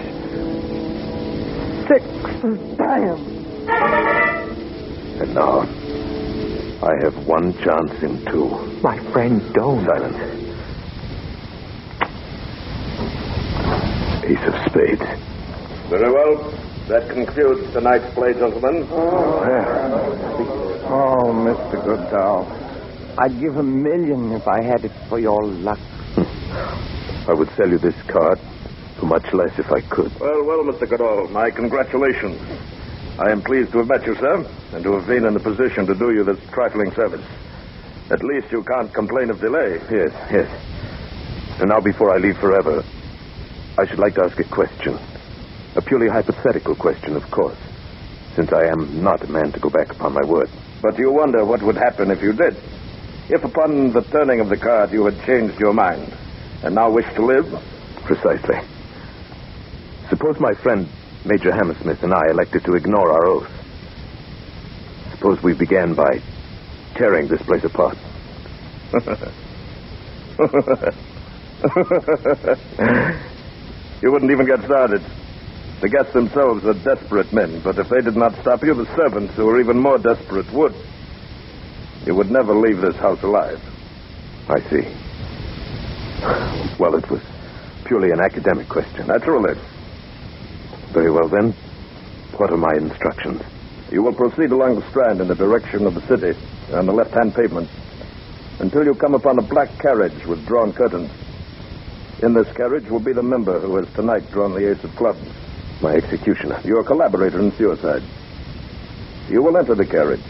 [1.88, 2.04] Six
[2.44, 3.28] of diamonds.
[5.20, 5.66] And now,
[6.80, 8.78] I have one chance in two.
[8.84, 9.84] My friend, don't.
[9.84, 10.41] Silence.
[14.32, 15.02] Ace of spades.
[15.90, 16.50] Very well.
[16.88, 18.88] That concludes tonight's play, gentlemen.
[18.90, 19.44] Oh,
[20.88, 21.84] oh Mr.
[21.84, 22.46] Goodall.
[23.18, 25.78] I'd give a million if I had it for your luck.
[26.16, 28.38] I would sell you this card
[28.98, 30.18] for much less if I could.
[30.18, 30.88] Well, well, Mr.
[30.88, 32.40] Goodall, my congratulations.
[33.18, 35.84] I am pleased to have met you, sir, and to have been in the position
[35.86, 37.26] to do you this trifling service.
[38.10, 39.78] At least you can't complain of delay.
[39.90, 40.48] Yes, yes.
[41.60, 42.82] And now, before I leave forever,
[43.78, 44.98] I should like to ask a question.
[45.76, 47.56] A purely hypothetical question, of course,
[48.34, 50.50] since I am not a man to go back upon my word.
[50.82, 52.56] But you wonder what would happen if you did.
[53.30, 56.12] If upon the turning of the card you had changed your mind
[56.62, 57.46] and now wish to live?
[58.04, 58.60] Precisely.
[60.10, 60.86] Suppose my friend
[61.24, 63.50] Major Hammersmith and I elected to ignore our oath.
[65.12, 66.20] Suppose we began by
[66.94, 67.96] tearing this place apart.
[74.02, 75.00] you wouldn't even get started.
[75.80, 79.34] The guests themselves are desperate men, but if they did not stop you, the servants,
[79.34, 80.74] who are even more desperate, would.
[82.04, 83.60] You would never leave this house alive.
[84.48, 84.82] I see.
[86.78, 87.20] Well, it was
[87.84, 89.06] purely an academic question.
[89.06, 89.54] Naturally.
[90.92, 91.52] Very well, then.
[92.36, 93.42] What are my instructions?
[93.90, 96.38] You will proceed along the strand in the direction of the city,
[96.72, 97.68] on the left hand pavement,
[98.58, 101.10] until you come upon a black carriage with drawn curtains.
[102.20, 105.26] In this carriage will be the member who has tonight drawn the ace of clubs.
[105.80, 106.60] My executioner.
[106.64, 108.02] Your collaborator in suicide.
[109.28, 110.20] You will enter the carriage,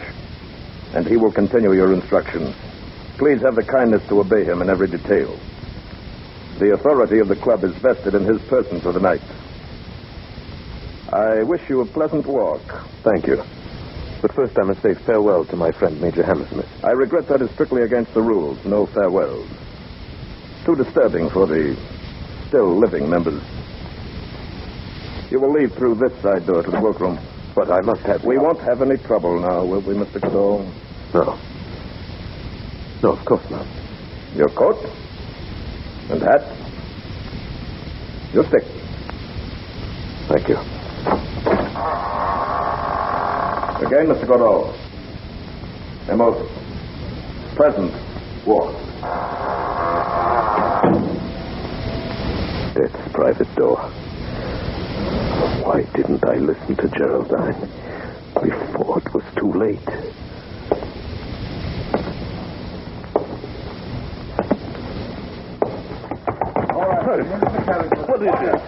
[0.95, 2.55] and he will continue your instructions.
[3.19, 5.39] Please have the kindness to obey him in every detail.
[6.59, 9.23] The authority of the club is vested in his person for the night.
[11.13, 12.63] I wish you a pleasant walk.
[13.03, 13.43] Thank you.
[14.23, 16.69] But first I must say farewell to my friend Major Hammersmith.
[16.85, 18.65] I regret that is strictly against the rules.
[18.65, 19.49] No farewells.
[20.65, 21.77] Too disturbing for the
[22.49, 23.43] still living members.
[25.31, 27.19] You will leave through this side door to the workroom.
[27.55, 28.25] But I must have.
[28.25, 30.21] We won't have any trouble now, will we, Mr.
[30.21, 30.71] Cadeau?
[31.13, 31.39] No.
[33.03, 33.67] No, of course not.
[34.35, 34.79] Your coat?
[36.11, 36.43] And hat?
[38.33, 38.65] Your stick.
[40.29, 40.57] Thank you.
[43.87, 44.27] Again, Mr.
[44.27, 44.75] Godall.
[46.09, 46.49] A most
[47.57, 47.93] pleasant
[48.47, 48.92] walk.
[52.75, 53.79] Death's private door.
[55.65, 57.69] Why didn't I listen to Geraldine
[58.35, 59.81] before it was too late?
[68.07, 68.63] What is this?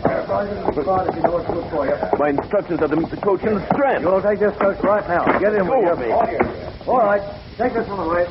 [2.19, 4.03] My instructions are to meet the coach in the Strand.
[4.03, 5.25] You'll take this coach right now.
[5.39, 6.11] Get in with me.
[6.11, 7.23] All right.
[7.57, 8.27] Take this one away.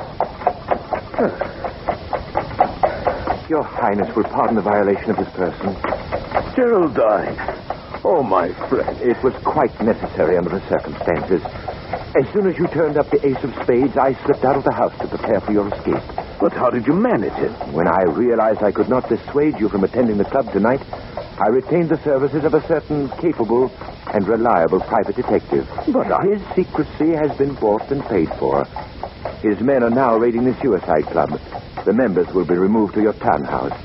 [3.48, 5.76] Your Highness will pardon the violation of his person.
[6.56, 7.38] Geraldine.
[8.04, 8.98] Oh, my friend.
[9.00, 11.40] It was quite necessary under the circumstances.
[12.18, 14.72] As soon as you turned up the ace of spades, I slipped out of the
[14.74, 16.02] house to prepare for your escape.
[16.40, 17.52] But how did you manage it?
[17.70, 20.82] When I realized I could not dissuade you from attending the club tonight,
[21.38, 23.70] I retained the services of a certain capable
[24.12, 25.68] and reliable private detective.
[25.92, 26.26] But I...
[26.26, 28.66] His secrecy has been bought and paid for.
[29.44, 31.38] His men are now raiding the suicide club.
[31.84, 33.78] The members will be removed to your townhouse,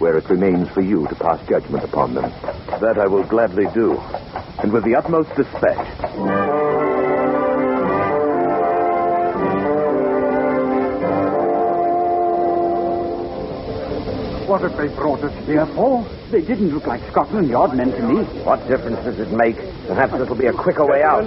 [0.00, 2.28] where it remains for you to pass judgment upon them.
[2.80, 4.00] That I will gladly do,
[4.58, 6.65] and with the utmost dispatch.
[14.46, 16.04] What have they brought us here for?
[16.30, 18.24] They didn't look like Scotland Yard men to me.
[18.44, 19.56] What difference does it make?
[19.86, 21.24] Perhaps it'll be a quicker way out.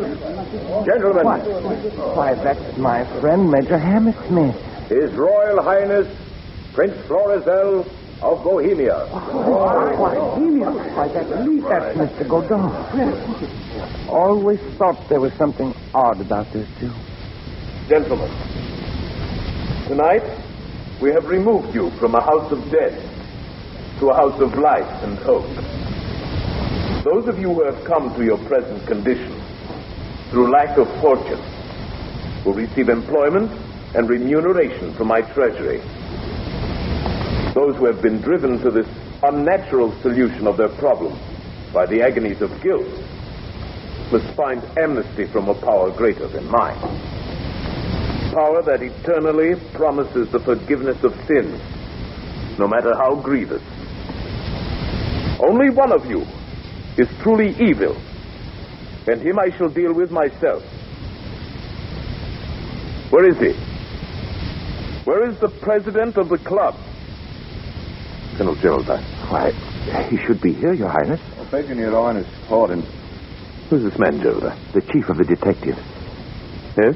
[0.85, 1.25] Gentlemen.
[1.25, 2.15] What?
[2.15, 4.55] Why, that's my friend, Major Hammersmith.
[4.87, 6.07] His Royal Highness,
[6.73, 7.85] Prince Florizel
[8.21, 8.95] of Bohemia.
[9.11, 10.71] Oh, Bohemia?
[10.71, 11.63] Why, that leaf.
[11.69, 12.27] That's Mr.
[12.27, 14.09] Godin.
[14.09, 16.91] Always thought there was something odd about this, too.
[17.87, 18.29] Gentlemen,
[19.87, 20.23] tonight
[21.01, 23.08] we have removed you from a house of death
[23.99, 25.45] to a house of life and hope.
[27.03, 29.33] Those of you who have come to your present condition
[30.29, 31.41] through lack of fortune
[32.45, 33.51] will receive employment
[33.95, 35.79] and remuneration from my treasury.
[37.53, 38.87] Those who have been driven to this
[39.23, 41.19] unnatural solution of their problem
[41.73, 42.87] by the agonies of guilt
[44.11, 46.79] must find amnesty from a power greater than mine.
[48.33, 51.59] Power that eternally promises the forgiveness of sins,
[52.57, 53.63] no matter how grievous.
[55.39, 56.25] Only one of you
[56.97, 57.95] is truly evil,
[59.07, 60.63] and him I shall deal with myself.
[63.09, 63.53] Where is he?
[65.05, 66.75] Where is the president of the club?
[68.37, 69.03] Colonel Geraldine.
[69.29, 69.51] Why,
[70.09, 71.21] he should be here, Your Highness.
[71.49, 72.83] begging your Highness pardon.
[73.69, 74.57] Who's this man, Geraldine?
[74.73, 75.79] The chief of the detectives.
[76.77, 76.95] Yes?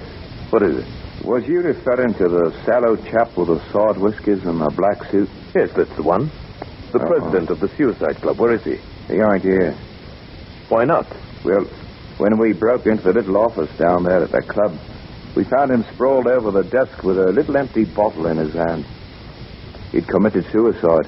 [0.52, 1.26] What is it?
[1.26, 5.30] Was you referring to the sallow chap with the sword whiskers and the black suit?
[5.56, 6.30] Yes, that's the one.
[6.94, 7.08] The Uh-huh.
[7.08, 8.38] president of the Suicide Club.
[8.40, 8.78] Where is he?
[9.08, 9.74] He aren't here.
[10.70, 11.08] Why not?
[11.44, 11.66] Well,
[12.20, 14.78] when we broke into the little office down there at the club,
[15.36, 18.86] we found him sprawled over the desk with a little empty bottle in his hand.
[19.92, 21.08] He'd committed suicide.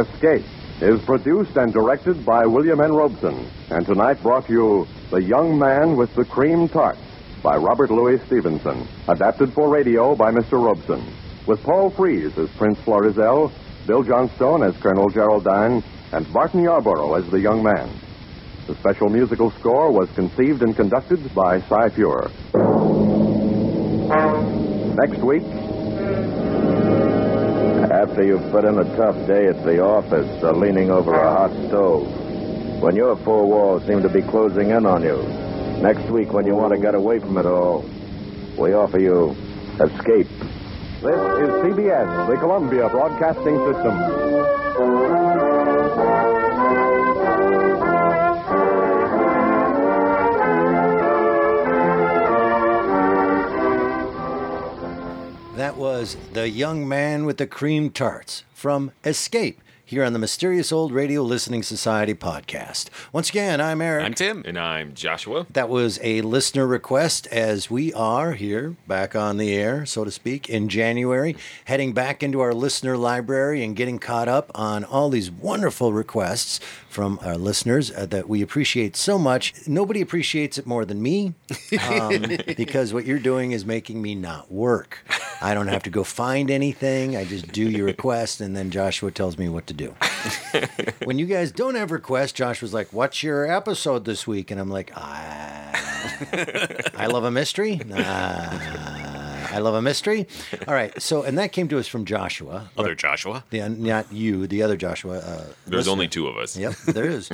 [0.00, 0.44] Escape
[0.80, 2.92] is produced and directed by William N.
[2.92, 6.98] Robson, and tonight brought you The Young Man with the Cream Tart
[7.42, 10.62] by Robert Louis Stevenson, adapted for radio by Mr.
[10.62, 11.02] Robson,
[11.46, 13.52] with Paul Frees as Prince Florizel,
[13.86, 15.82] Bill Johnstone as Colonel Geraldine,
[16.12, 17.88] and Barton Yarborough as the young man.
[18.66, 22.30] The special musical score was conceived and conducted by Cy Feuer.
[24.96, 25.44] Next week,
[27.96, 31.50] After you've put in a tough day at the office, uh, leaning over a hot
[31.68, 32.06] stove.
[32.82, 35.16] When your four walls seem to be closing in on you.
[35.80, 37.86] Next week, when you want to get away from it all,
[38.58, 39.34] we offer you
[39.80, 40.28] escape.
[41.00, 45.25] this is CBS, the Columbia Broadcasting System.
[55.66, 60.72] That was The Young Man with the Cream Tarts from Escape here on the Mysterious
[60.72, 62.88] Old Radio Listening Society podcast.
[63.12, 64.04] Once again, I'm Eric.
[64.04, 64.42] I'm Tim.
[64.44, 65.46] And I'm Joshua.
[65.52, 70.10] That was a listener request as we are here back on the air, so to
[70.10, 75.08] speak, in January, heading back into our listener library and getting caught up on all
[75.08, 79.54] these wonderful requests from our listeners uh, that we appreciate so much.
[79.68, 81.34] Nobody appreciates it more than me
[81.88, 82.24] um,
[82.56, 85.04] because what you're doing is making me not work.
[85.40, 87.14] I don't have to go find anything.
[87.16, 89.94] I just do your request, and then Joshua tells me what to do.
[91.04, 94.60] when you guys don't have requests, Josh was like, "What's your episode this week?" And
[94.60, 97.80] I'm like, "I, I love a mystery.
[97.94, 100.26] Ah, I love a mystery."
[100.66, 101.00] All right.
[101.00, 102.70] So, and that came to us from Joshua.
[102.76, 103.44] Other Joshua.
[103.50, 105.18] The, not you, the other Joshua.
[105.18, 105.92] Uh, There's listener.
[105.92, 106.56] only two of us.
[106.56, 107.30] Yep, there is.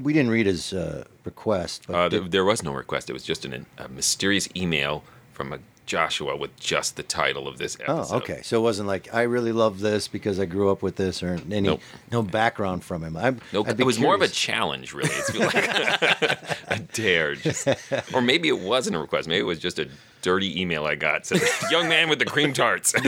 [0.00, 3.10] we didn't read his uh, request, but Uh, did- there was no request.
[3.10, 7.58] It was just an, a mysterious email from a Joshua with just the title of
[7.58, 8.14] this oh, episode.
[8.14, 8.40] Oh, okay.
[8.44, 11.40] So it wasn't like I really love this because I grew up with this, or
[11.50, 11.80] any Nope.
[12.12, 13.16] no background from him.
[13.16, 15.10] I'm, No, it was more of a challenge, really.
[15.10, 15.54] It's like
[16.68, 17.66] a dare, just,
[18.14, 19.26] or maybe it wasn't a request.
[19.26, 19.88] Maybe it was just a
[20.20, 21.26] dirty email I got.
[21.26, 21.40] Said,
[21.70, 22.94] "Young man with the cream tarts."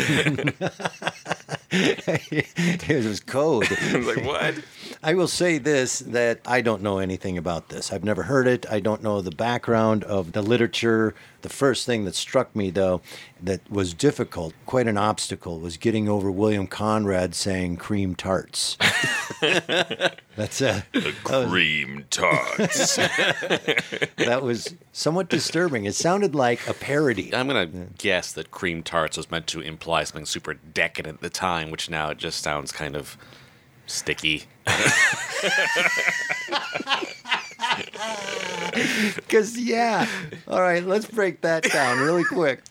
[1.70, 3.68] it was code.
[3.70, 4.55] I was like, what?
[5.03, 7.90] I will say this that I don't know anything about this.
[7.90, 8.70] I've never heard it.
[8.70, 11.14] I don't know the background of the literature.
[11.40, 13.01] The first thing that struck me, though,
[13.42, 18.76] that was difficult, quite an obstacle, was getting over William Conrad saying cream tarts.
[19.40, 22.96] That's a The cream tarts.
[24.16, 25.86] that was somewhat disturbing.
[25.86, 27.34] It sounded like a parody.
[27.34, 31.30] I'm gonna guess that cream tarts was meant to imply something super decadent at the
[31.30, 33.16] time, which now it just sounds kind of
[33.91, 34.45] sticky.
[39.16, 40.07] Because, yeah.
[40.49, 42.62] All right, let's break that down really quick.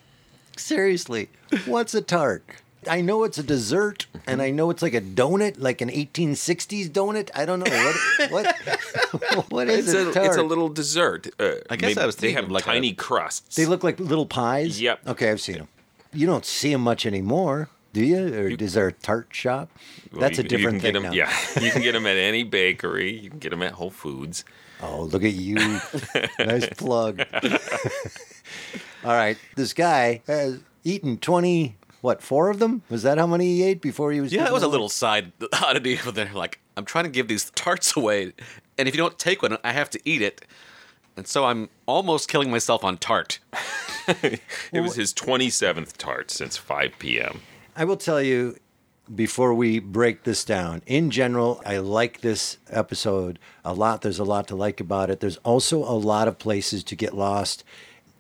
[0.58, 1.30] Seriously,
[1.66, 2.44] what's a tart?
[2.90, 6.90] I know it's a dessert, and I know it's like a donut, like an 1860s
[6.90, 7.30] donut.
[7.36, 7.94] I don't know
[8.30, 10.16] what what what is it's it?
[10.22, 11.28] a, it's a little dessert.
[11.40, 13.56] Uh, I guess maybe I was they have like a- tiny crusts.
[13.56, 14.82] They look like little pies.
[14.82, 15.08] Yep.
[15.08, 15.68] Okay, I've seen them.
[16.14, 18.18] You don't see them much anymore, do you?
[18.34, 19.70] Or is there a tart shop?
[20.12, 21.12] Well, That's you- a different thing get 'em- now.
[21.12, 21.32] Yeah,
[21.62, 23.12] you can get them at any bakery.
[23.20, 24.44] You can get them at Whole Foods.
[24.82, 25.56] Oh, look at you!
[26.40, 27.22] nice plug.
[29.04, 31.76] All right, this guy has eaten twenty.
[32.02, 32.82] What four of them?
[32.90, 34.32] Was that how many he ate before he was?
[34.32, 36.32] Yeah, it was a little side oddity over there.
[36.34, 38.32] Like, I'm trying to give these tarts away,
[38.78, 40.46] and if you don't take one, I have to eat it.
[41.18, 43.40] And so I'm almost killing myself on tart.
[44.08, 44.40] It
[44.82, 47.42] was his 27th tart since 5 p.m.
[47.76, 48.58] I will tell you
[49.14, 50.82] before we break this down.
[50.86, 54.02] In general, I like this episode a lot.
[54.02, 55.20] There's a lot to like about it.
[55.20, 57.64] There's also a lot of places to get lost.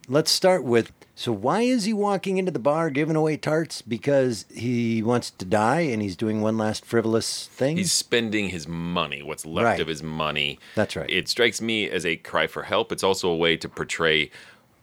[0.07, 3.81] Let's start with so why is he walking into the bar giving away tarts?
[3.81, 7.75] Because he wants to die and he's doing one last frivolous thing?
[7.75, 9.79] He's spending his money, what's left Right.
[9.81, 10.59] of his money.
[10.75, 11.09] That's right.
[11.09, 12.91] It strikes me as a cry for help.
[12.93, 14.31] It's also a way to portray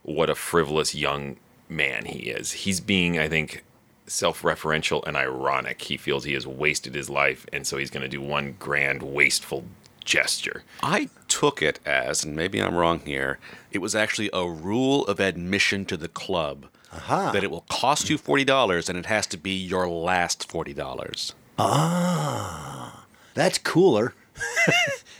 [0.03, 1.37] what a frivolous young
[1.67, 2.51] man he is.
[2.51, 3.63] He's being, I think,
[4.07, 5.81] self referential and ironic.
[5.83, 9.03] He feels he has wasted his life, and so he's going to do one grand,
[9.03, 9.65] wasteful
[10.03, 10.63] gesture.
[10.81, 13.39] I took it as, and maybe I'm wrong here,
[13.71, 17.31] it was actually a rule of admission to the club Aha.
[17.31, 21.33] that it will cost you $40 and it has to be your last $40.
[21.59, 24.13] Ah, that's cooler.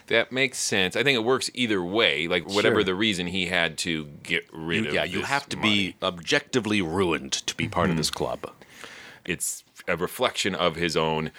[0.07, 0.95] That makes sense.
[0.95, 2.29] I think it works either way.
[2.29, 2.83] Like whatever Sure.
[2.85, 4.93] the reason he had to get rid You- of.
[4.95, 5.69] yeah, you have to money.
[5.89, 8.49] be objectively ruined to be part of this club.
[9.27, 11.31] It's a reflection of his own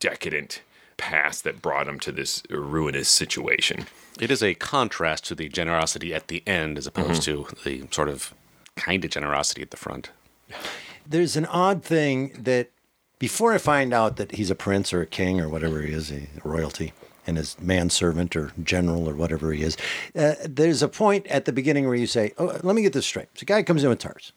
[0.00, 0.62] decadent
[0.96, 3.86] past that brought him to this ruinous situation.
[4.20, 7.54] It is a contrast to the generosity at the end as opposed mm-hmm.
[7.54, 8.34] to the sort of
[8.76, 10.10] kind of generosity at the front.
[11.06, 12.70] There's an odd thing that
[13.18, 16.10] before I find out that he's a prince or a king or whatever he is,
[16.12, 16.92] a royalty,
[17.28, 19.76] and his manservant or general or whatever he is,
[20.16, 23.06] uh, there's a point at the beginning where you say, "Oh, let me get this
[23.06, 24.32] straight." So, a guy comes in with tarts,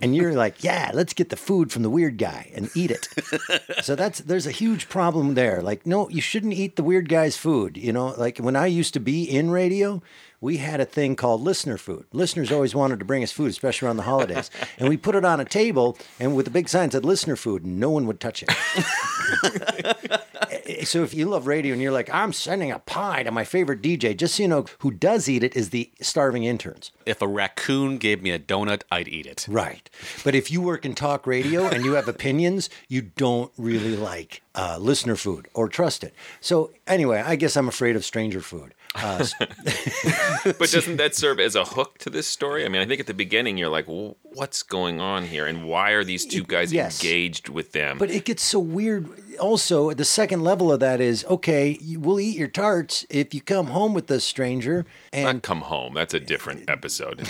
[0.00, 3.08] and you're like, "Yeah, let's get the food from the weird guy and eat it."
[3.82, 5.60] so that's there's a huge problem there.
[5.60, 7.76] Like, no, you shouldn't eat the weird guy's food.
[7.76, 10.00] You know, like when I used to be in radio,
[10.42, 12.04] we had a thing called listener food.
[12.12, 15.24] Listeners always wanted to bring us food, especially around the holidays, and we put it
[15.24, 18.06] on a table and with a big sign that said "listener food," and no one
[18.06, 18.50] would touch it.
[20.84, 23.82] so if you love radio and you're like, I'm sending a pie to my favorite
[23.82, 26.90] DJ, just so you know, who does eat it is the starving interns.
[27.06, 29.46] If a raccoon gave me a donut, I'd eat it.
[29.48, 29.88] Right.
[30.24, 34.42] But if you work in talk radio and you have opinions, you don't really like
[34.54, 36.14] uh, listener food or trust it.
[36.40, 38.74] So anyway, I guess I'm afraid of stranger food.
[38.94, 39.24] Uh,
[40.44, 42.64] But doesn't that serve as a hook to this story?
[42.64, 45.46] I mean, I think at the beginning you're like, well, what's going on here?
[45.46, 47.02] And why are these two guys yes.
[47.02, 47.98] engaged with them?
[47.98, 49.08] But it gets so weird.
[49.40, 53.68] Also, the second level of that is okay, we'll eat your tarts if you come
[53.68, 55.94] home with this stranger and Not come home.
[55.94, 57.26] That's a different episode.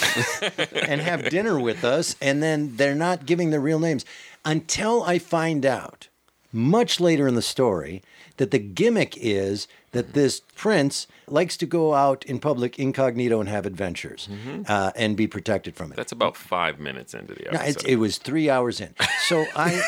[0.72, 4.04] and have dinner with us, and then they're not giving their real names
[4.44, 6.08] until I find out
[6.52, 8.02] much later in the story
[8.36, 13.48] that the gimmick is that this prince likes to go out in public incognito and
[13.48, 14.28] have adventures
[14.68, 15.96] uh, and be protected from it.
[15.96, 17.68] That's about five minutes into the No, episode.
[17.68, 18.94] it's, it was three hours in.
[19.28, 19.80] So I,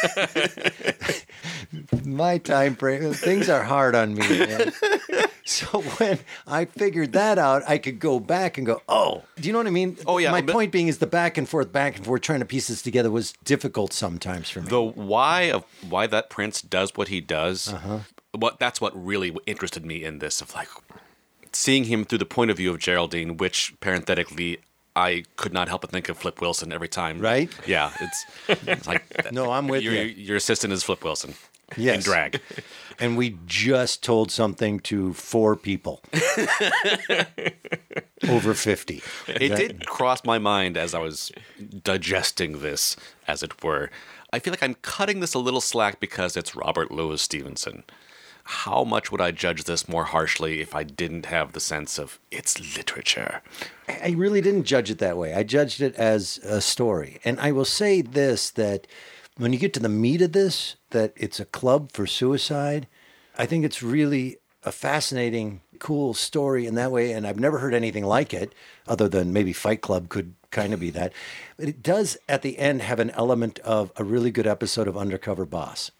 [2.04, 4.38] my time frame, things are hard on me.
[4.38, 4.72] man.
[5.46, 9.52] So when I figured that out, I could go back and go, oh, do you
[9.52, 9.98] know what I mean?
[10.06, 12.38] Oh, yeah, My but- point being is the back and forth, back and forth, trying
[12.40, 14.68] to piece this together was difficult sometimes for me.
[14.68, 17.98] The why of why that prince does what he does, Uh-huh.
[18.32, 20.68] what that's what really interested me in this of like
[21.52, 24.58] seeing him through the point of view of Geraldine, which parenthetically
[24.96, 27.18] I could not help but think of Flip Wilson every time.
[27.20, 27.50] Right?
[27.66, 28.24] Yeah, it's,
[28.66, 30.02] it's like No, I'm with your, you.
[30.04, 31.34] Your assistant is Flip Wilson.
[31.76, 31.96] Yes.
[31.96, 32.40] In drag.
[33.00, 36.02] and we just told something to four people
[38.28, 39.02] over 50.
[39.28, 41.32] It That- did cross my mind as I was
[41.82, 42.96] digesting this,
[43.26, 43.90] as it were.
[44.32, 47.84] I feel like I'm cutting this a little slack because it's Robert Louis Stevenson.
[48.46, 52.18] How much would I judge this more harshly if I didn't have the sense of
[52.30, 53.40] it's literature?
[53.88, 55.32] I really didn't judge it that way.
[55.32, 57.20] I judged it as a story.
[57.24, 58.86] And I will say this that
[59.36, 62.86] when you get to the meat of this, that it's a club for suicide,
[63.36, 67.12] I think it's really a fascinating, cool story in that way.
[67.12, 68.54] And I've never heard anything like it,
[68.86, 71.12] other than maybe Fight Club could kind of be that.
[71.56, 74.96] But it does, at the end, have an element of a really good episode of
[74.96, 75.90] Undercover Boss.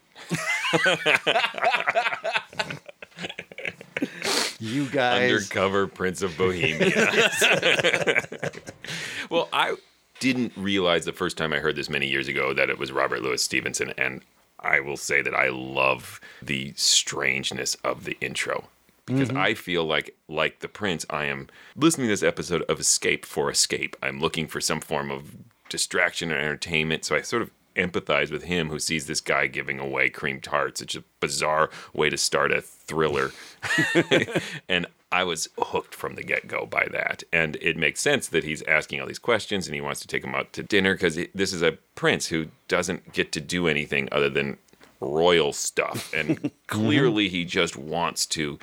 [4.61, 5.31] you guys.
[5.31, 6.93] Undercover Prince of Bohemia.
[9.31, 9.75] well, I
[10.21, 13.23] didn't realize the first time I heard this many years ago that it was Robert
[13.23, 14.23] Louis Stevenson, and
[14.61, 18.69] I will say that I love the strangeness of the intro
[19.07, 19.37] because Mhm.
[19.37, 23.51] I feel like, like the Prince, I am listening to this episode of Escape for
[23.51, 23.97] Escape.
[24.03, 25.33] I'm looking for some form of
[25.69, 29.79] distraction or entertainment, so I sort of empathize with him who sees this guy giving
[29.81, 30.81] away cream tarts.
[30.81, 33.33] It's a bizarre way to start a thriller,
[34.69, 34.87] and
[35.21, 37.23] I was hooked from the get go by that.
[37.33, 40.25] And it makes sense that he's asking all these questions and he wants to take
[40.25, 44.09] him out to dinner because this is a prince who doesn't get to do anything
[44.13, 44.57] other than
[45.01, 46.13] royal stuff.
[46.19, 48.59] And clearly he just wants to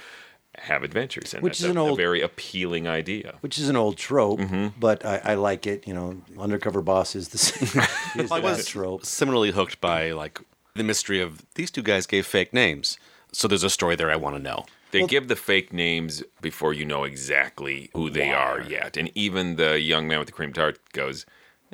[0.60, 1.34] have adventures.
[1.34, 3.36] And Which that's is a, an a old- very appealing idea.
[3.42, 4.68] Which is an old trope, Mm-hmm.
[4.80, 5.88] but I, I like it.
[5.88, 7.84] You know, undercover boss is the same.
[8.24, 9.06] is I was trope.
[9.06, 10.40] similarly hooked by like
[10.76, 12.98] the mystery of these two guys gave fake names.
[13.32, 14.66] So there's a story there I want to know.
[14.92, 18.98] They give the fake names before you know exactly who they are yet.
[18.98, 21.26] And even the young man with the cream tart goes,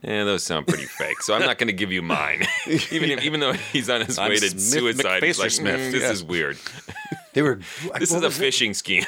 [0.04, 1.22] Eh, those sound pretty fake.
[1.22, 2.44] So I'm not going to give you mine.
[2.92, 5.80] even if, even though he's on his I'm way to Smith suicide, he's like, Smith,
[5.80, 6.58] "Mm, this yeah." is weird.
[7.34, 7.60] They were.
[8.00, 8.44] This is a was it?
[8.44, 9.04] phishing scheme.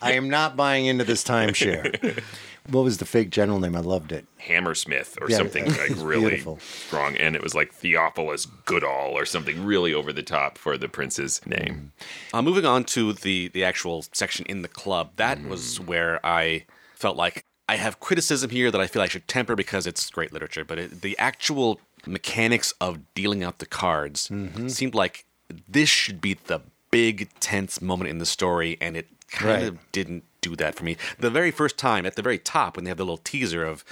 [0.00, 2.22] I am not buying into this timeshare.
[2.70, 3.74] what was the fake general name?
[3.74, 4.26] I loved it.
[4.38, 6.60] Hammersmith or Yeah, something it's like really beautiful.
[6.60, 7.16] strong.
[7.16, 11.44] And it was like Theophilus Goodall or something really over the top for the prince's
[11.44, 11.90] name.
[12.32, 16.64] Uh, moving on to the the actual section in the club, that was where I
[16.94, 20.32] felt like I have criticism here that I feel I should temper because it's great
[20.32, 24.68] literature, but it, the actual mechanics of dealing out the cards mm-hmm.
[24.68, 25.24] seemed like
[25.68, 26.60] this should be the
[26.90, 29.68] big tense moment in the story, and it kind Right.
[29.68, 30.96] of didn't do that for me.
[31.18, 33.84] The very first time, at the very top, when they have the little teaser of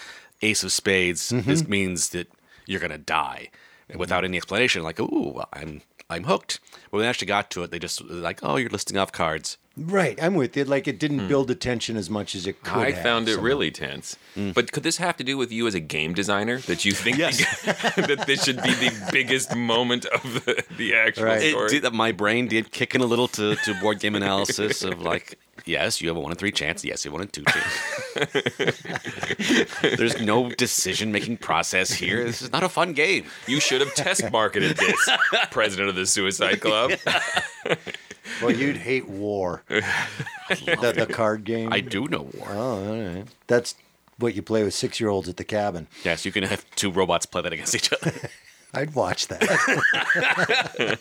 [0.43, 1.49] Ace of Spades, mm-hmm.
[1.49, 2.29] this means that
[2.67, 3.51] you're gonna die
[3.89, 3.99] mm-hmm.
[3.99, 4.83] without any explanation.
[4.83, 6.61] Like, ooh, I'm I'm hooked.
[6.85, 9.59] But when they actually got to it, they just like, oh, you're listing off cards.
[9.79, 10.65] Right, I'm with you.
[10.65, 12.73] Like it didn't build attention as much as it could.
[12.73, 12.79] Hmm.
[12.79, 13.47] I have, found it somehow.
[13.47, 14.17] really tense.
[14.55, 17.17] But could this have to do with you as a game designer that you think
[17.19, 21.81] that this should be the biggest moment of the, the actual It story?
[21.81, 25.39] did, my brain did kick in a little to, to board game analysis of like,
[25.67, 26.83] yes, you have a one in three chance.
[26.85, 28.83] Yes, you have one in two chance.
[29.97, 32.25] There's no decision making process here.
[32.25, 33.25] This is not a fun game.
[33.47, 35.09] You should have test marketed this,
[35.51, 36.93] president of the Suicide Club.
[38.43, 39.63] Well, you'd hate war.
[39.69, 41.73] the, the card game.
[41.73, 42.49] I do know war.
[42.51, 43.25] Oh, all right.
[43.47, 43.75] That's
[44.19, 45.87] what you play with six-year-olds at the cabin.
[46.05, 48.13] Yes, you can have two robots play that against each other.
[48.75, 50.99] I'd watch that.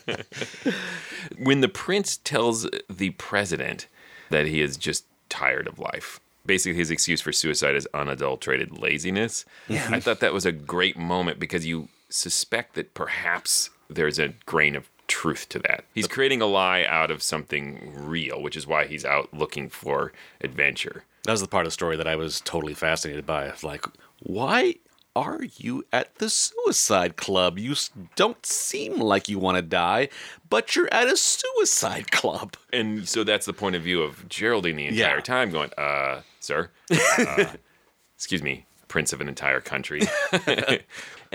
[1.38, 3.86] when the prince tells the president
[4.30, 9.44] that he is just tired of life, basically his excuse for suicide is unadulterated laziness.
[9.68, 9.88] Yeah.
[9.90, 14.74] I thought that was a great moment because you suspect that perhaps there's a grain
[14.76, 15.84] of truth to that.
[15.94, 20.12] He's creating a lie out of something real, which is why he's out looking for
[20.40, 21.04] adventure.
[21.24, 23.52] That was the part of the story that I was totally fascinated by.
[23.62, 23.84] Like,
[24.20, 24.76] why
[25.14, 27.58] are you at the suicide club?
[27.58, 27.74] You
[28.16, 30.08] don't seem like you want to die,
[30.50, 32.56] but you're at a suicide club.
[32.72, 35.20] And so that's the point of view of Geraldine the entire Yeah.
[35.22, 37.46] time, going, uh, sir, uh,
[38.16, 40.02] excuse me, prince of an entire country.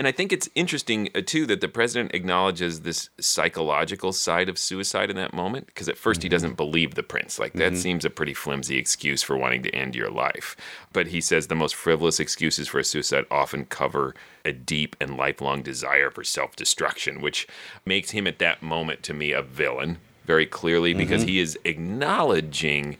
[0.02, 4.58] and I think it's interesting, uh, too, that the president acknowledges this psychological side of
[4.58, 7.38] suicide in that moment, because at 1st he doesn't believe the prince.
[7.38, 7.76] Like, that Mhm.
[7.76, 10.56] seems a pretty flimsy excuse for wanting to end your life.
[10.92, 15.16] But he says the most frivolous excuses for a suicide often cover a deep and
[15.16, 17.46] lifelong desire for self destruction, which
[17.86, 21.28] makes him at that moment, to me, a villain very clearly because Mhm.
[21.28, 22.96] he is acknowledging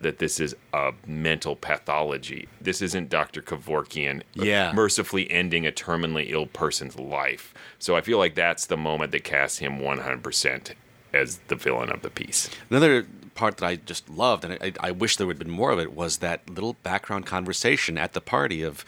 [0.00, 2.48] that this is a mental pathology.
[2.60, 3.40] This isn't Dr.
[3.42, 4.72] Kevorkian Yeah.
[4.72, 7.54] mercifully ending a terminally ill person's life.
[7.78, 10.72] So I feel like that's the moment that casts him 100%
[11.14, 12.50] as the villain of the piece.
[12.68, 15.70] Another part that I just loved, and I, I wish there would have been more
[15.70, 18.84] of it, was that little background conversation at the party of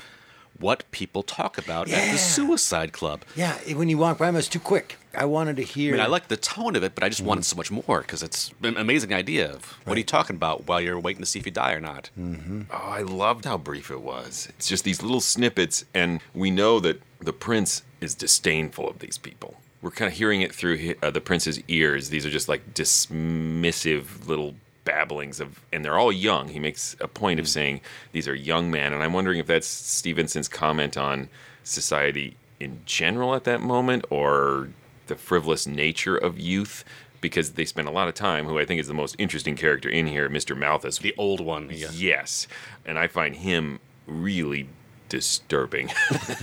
[0.59, 3.22] what people talk about at the suicide club.
[3.36, 4.96] yeah, when you walk by, him, it's too quick.
[5.14, 5.68] I wanted to hear.
[5.68, 5.92] I hear.
[5.92, 7.26] mean, I like the tone of it, but I just Mm.
[7.26, 10.66] wanted so much more because it's an amazing idea of what are you talking about
[10.66, 12.11] while you're waiting to see if you die or not.
[12.18, 12.62] Mm-hmm.
[12.70, 14.48] Oh, I loved how brief it was.
[14.50, 19.18] It's just these little snippets, and we know that the prince is disdainful of these
[19.18, 19.61] people.
[19.82, 22.11] We're kind of hearing it through hi- uh, the prince's ears.
[22.11, 24.54] These are just like dismissive little
[24.89, 26.49] babblings of, and they're all young.
[26.49, 27.82] He makes a point of saying
[28.12, 31.28] these are young men, and I'm wondering if that's Stevenson's comment on
[31.62, 34.70] society in general at that moment, or
[35.07, 36.84] the frivolous nature of youth.
[37.20, 39.89] Because they spend a lot of time, who I think is the most interesting character
[39.89, 40.57] in here, Mr.
[40.57, 40.99] Malthus.
[40.99, 41.89] The old one, yeah.
[41.93, 42.47] Yes.
[42.86, 44.68] And I find him really
[45.09, 45.89] disturbing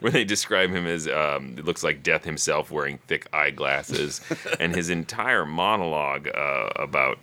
[0.00, 4.20] when they describe him as um, it looks like death himself wearing thick eyeglasses
[4.60, 7.18] and his entire monologue uh, about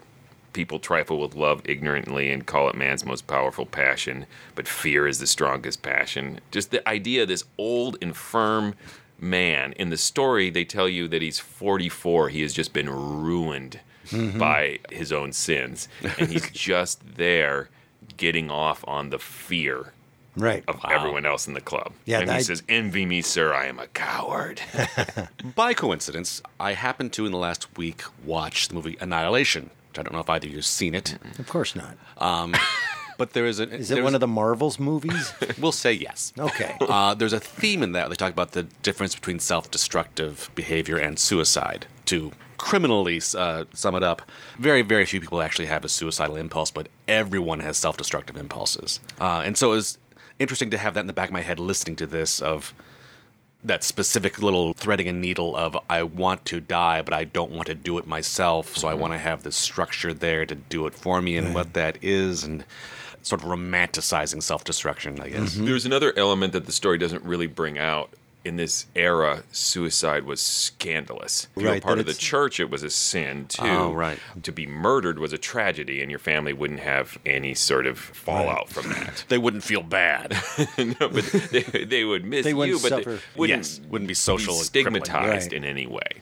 [0.56, 4.26] People trifle with love ignorantly and call it man's most powerful passion,
[4.56, 6.40] but fear is the strongest passion.
[6.50, 8.74] Just the idea of this old, infirm
[9.20, 9.74] man.
[9.74, 12.30] In the story, they tell you that he's 44.
[12.30, 14.40] He has just been ruined Mhm.
[14.40, 15.90] by his own sins.
[16.18, 17.68] And he's just there
[18.16, 19.92] getting off on the fear
[20.38, 20.64] right.
[20.70, 21.92] of everyone else in the club.
[22.06, 24.62] Yeah, and he I- says, Envy me, sir, I am a coward.
[25.56, 30.04] By coincidence, I happened to in the last week watch the movie Annihilation, which I
[30.04, 31.18] don't know if either of you've seen it.
[31.40, 31.98] Of course not.
[32.18, 32.54] Um,
[33.18, 33.70] but there is a.
[33.70, 35.34] Is it one of the Marvels movies?
[35.60, 36.34] We'll say yes.
[36.38, 36.76] Okay.
[36.96, 38.10] Uh, there's a theme in that.
[38.10, 41.88] They talk about the difference between self-destructive behavior and suicide.
[42.06, 44.22] To criminally uh, sum it up,
[44.60, 49.00] very, very few people actually have a suicidal impulse, but everyone has self-destructive impulses.
[49.20, 49.98] Uh, and so it was
[50.40, 52.74] interesting to have that in the back of my head, listening to this of
[53.66, 57.68] that specific little threading a needle of I want to die, but I don't want
[57.68, 58.78] to do it myself.
[58.78, 59.02] So I mm-hmm.
[59.02, 62.44] want to have this structure there to do it for me, and what that is,
[62.44, 62.64] and
[63.22, 65.56] sort of romanticizing self-destruction, I guess.
[65.56, 65.66] Mm-hmm.
[65.66, 68.12] There's another element that the story doesn't really bring out.
[68.46, 71.48] In this era, suicide was scandalous.
[71.56, 73.64] If you were part of the church, it was a sin too.
[73.66, 74.20] Oh, right.
[74.44, 78.70] To be murdered was a tragedy, and your family wouldn't have any sort of fallout
[78.70, 79.26] from that.
[79.30, 80.38] they wouldn't feel bad.
[80.78, 83.16] no, but they, they would miss They wouldn't you, but suffer.
[83.16, 85.52] they wouldn't, Yes, wouldn't be social stigmatized.
[85.52, 85.54] Right.
[85.54, 86.22] in any way.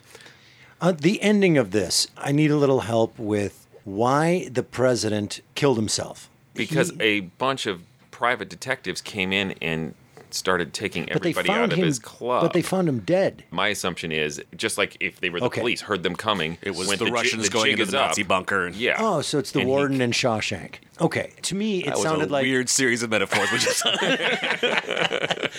[0.80, 5.78] Uh, the ending of this, I need a little help with why the president killed
[5.78, 6.30] himself.
[6.54, 9.94] because He- a bunch of private detectives came in and
[10.34, 12.42] started taking but everybody out of him, his club.
[12.44, 13.44] but they found him dead.
[13.52, 15.62] My assumption is just like if they were the Okay.
[15.62, 16.58] police, heard them coming.
[16.62, 18.28] It was went, the ji- Russians the going jig into the Nazi up.
[18.28, 18.66] bunker.
[18.68, 18.98] And Yeah.
[19.00, 20.76] Oh, so it's the And he- warden and Shawshank.
[21.02, 22.44] Okay, to me it that was sounded a like.
[22.44, 23.52] weird series of metaphors.
[23.52, 23.84] We just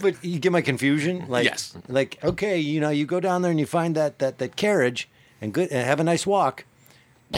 [0.00, 1.24] But you get my confusion.
[1.28, 1.76] Like, Yes.
[1.88, 5.08] Like, okay, you know, you go down there and you find that that that carriage
[5.40, 6.64] and good and have a nice walk.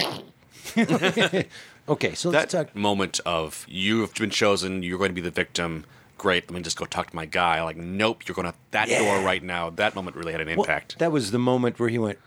[1.89, 2.77] okay, so let's that talk.
[2.77, 5.85] moment of you have been chosen, you're going to be the victim.
[6.21, 7.63] Great, let me just go talk to my guy.
[7.63, 8.99] Like, nope, you're going to that Yeah.
[8.99, 9.71] door right now.
[9.71, 10.99] That moment really had an Well, impact.
[10.99, 12.19] that was the moment where he went,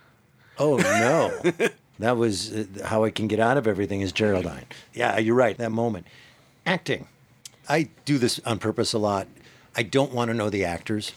[0.58, 1.32] "Oh no."
[2.00, 4.66] that was uh, how I can get out of everything is Geraldine.
[4.96, 5.56] Yeah, you're right.
[5.60, 6.08] That moment.
[6.66, 7.06] Acting.
[7.70, 9.28] I do this on purpose a lot.
[9.76, 11.12] I don't want to know the actors.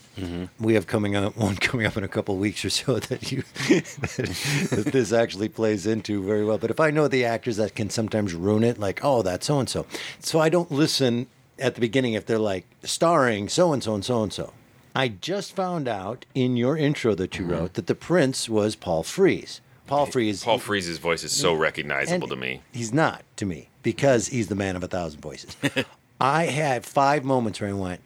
[0.60, 3.42] We have coming up one coming up in a couple weeks or so that you
[3.68, 6.58] that this actually plays into very well.
[6.58, 8.78] But if I know the actors, that can sometimes ruin it.
[8.78, 9.86] Like, oh, that's so and so.
[10.20, 11.26] So I don't listen
[11.58, 14.52] at the beginning if they're like starring so and so and so and so.
[14.94, 17.52] I just found out in your intro that you mm-hmm.
[17.52, 19.60] wrote that the prince was Paul Frees.
[19.86, 20.42] Paul Frees.
[20.42, 22.62] Paul Frees's voice is so recognizable to me.
[22.72, 25.56] He's not to me because he's the man of a thousand voices.
[26.20, 28.00] I had five moments where I went,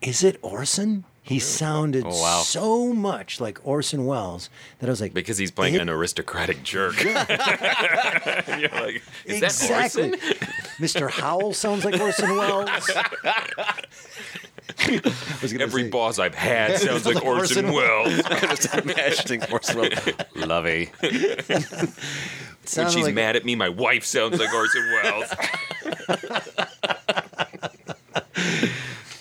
[0.00, 2.40] "Is it Orson?" He sounded Oh, wow.
[2.42, 4.48] so much like Orson Welles
[4.78, 7.02] that I was like, Because he's playing It- an aristocratic jerk.
[7.04, 10.10] You're like, is exactly.
[10.10, 10.12] that Orson?
[10.78, 11.10] Mr.
[11.10, 12.68] Howell sounds like Orson Welles.
[14.80, 15.02] I
[15.42, 18.22] was gonna Every say- boss I've had sounds like Orson, Orson Welles.
[18.22, 19.98] just imagining Orson Welles.
[20.36, 20.90] Lovey.
[21.02, 25.30] when she's like- mad at me, my wife sounds like Orson Welles.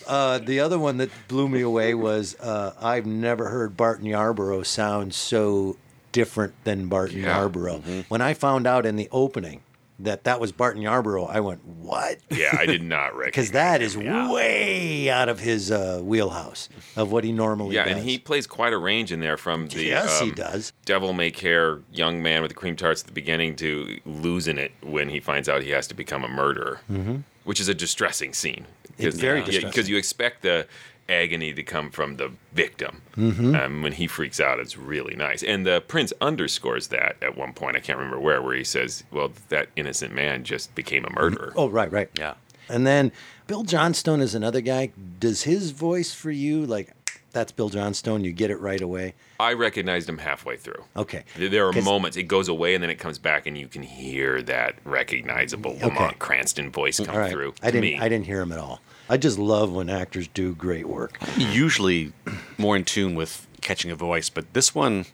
[0.07, 4.63] Uh, the other one that blew me away was uh, I've never heard Barton Yarborough
[4.63, 5.77] sound so
[6.11, 7.37] different than Barton Yeah.
[7.37, 7.79] Yarborough.
[7.79, 7.99] Mm-hmm.
[8.07, 9.61] When I found out in the opening
[9.99, 13.81] that that was Barton Yarborough, I went, "What?" yeah, I did not recognize Because that
[13.81, 14.31] is him.
[14.31, 17.93] way out of his uh, wheelhouse of what he normally Yeah, does.
[17.93, 20.71] and he plays quite a range in there from the Yes, he um, does.
[20.85, 24.71] devil may care young man with the cream tarts at the beginning to losing it
[24.83, 27.23] when he finds out he has to become a murderer, Mhm.
[27.47, 28.65] Which is a distressing scene.
[28.97, 29.69] It's very yeah, distressing.
[29.69, 30.67] because you expect the
[31.07, 33.01] agony to come from the victim.
[33.15, 33.57] Mhm.
[33.57, 35.43] Um, when he freaks out, it's really nice.
[35.43, 37.77] And the prince underscores that at one point.
[37.77, 41.53] I can't remember where, where he says, "Well, that innocent man just became a murderer."
[41.55, 42.09] Oh, right, right.
[42.19, 42.33] Yeah.
[42.67, 43.13] And then
[43.47, 44.91] Bill Johnstone is another guy.
[45.19, 46.89] Does his voice for you like
[47.37, 48.23] that's Bill Johnstone?
[48.23, 49.13] You get it right away.
[49.39, 50.83] I recognized him halfway through.
[50.95, 51.23] Okay.
[51.37, 54.41] There- are moments it goes away and then it comes back, and you can hear
[54.43, 57.31] that recognizable Lamont Cranston voice come All right.
[57.31, 57.53] through.
[57.61, 57.81] I didn't.
[57.81, 57.99] me.
[57.99, 58.81] I didn't hear him at all.
[59.09, 61.17] I just love when actors do great work.
[61.37, 62.11] Usually
[62.57, 65.05] more in tune with catching a voice, but this one,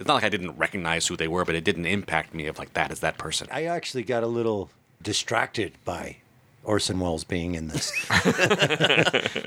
[0.00, 2.58] it's not like I didn't recognize who they were, but it didn't impact me of
[2.58, 3.46] like, that is that person.
[3.52, 4.70] I actually got a little
[5.02, 6.16] distracted by
[6.64, 7.92] Orson Welles being in this.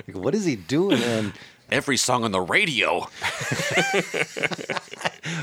[0.08, 1.02] Like, what is he doing?
[1.04, 1.34] And
[1.72, 3.08] Every song on the radio.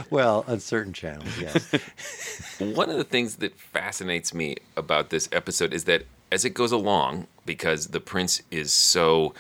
[0.11, 2.59] well, on certain channels, yes.
[2.59, 6.71] One of the things that fascinates me about this episode is that as it goes
[6.71, 9.33] along, because the prince is so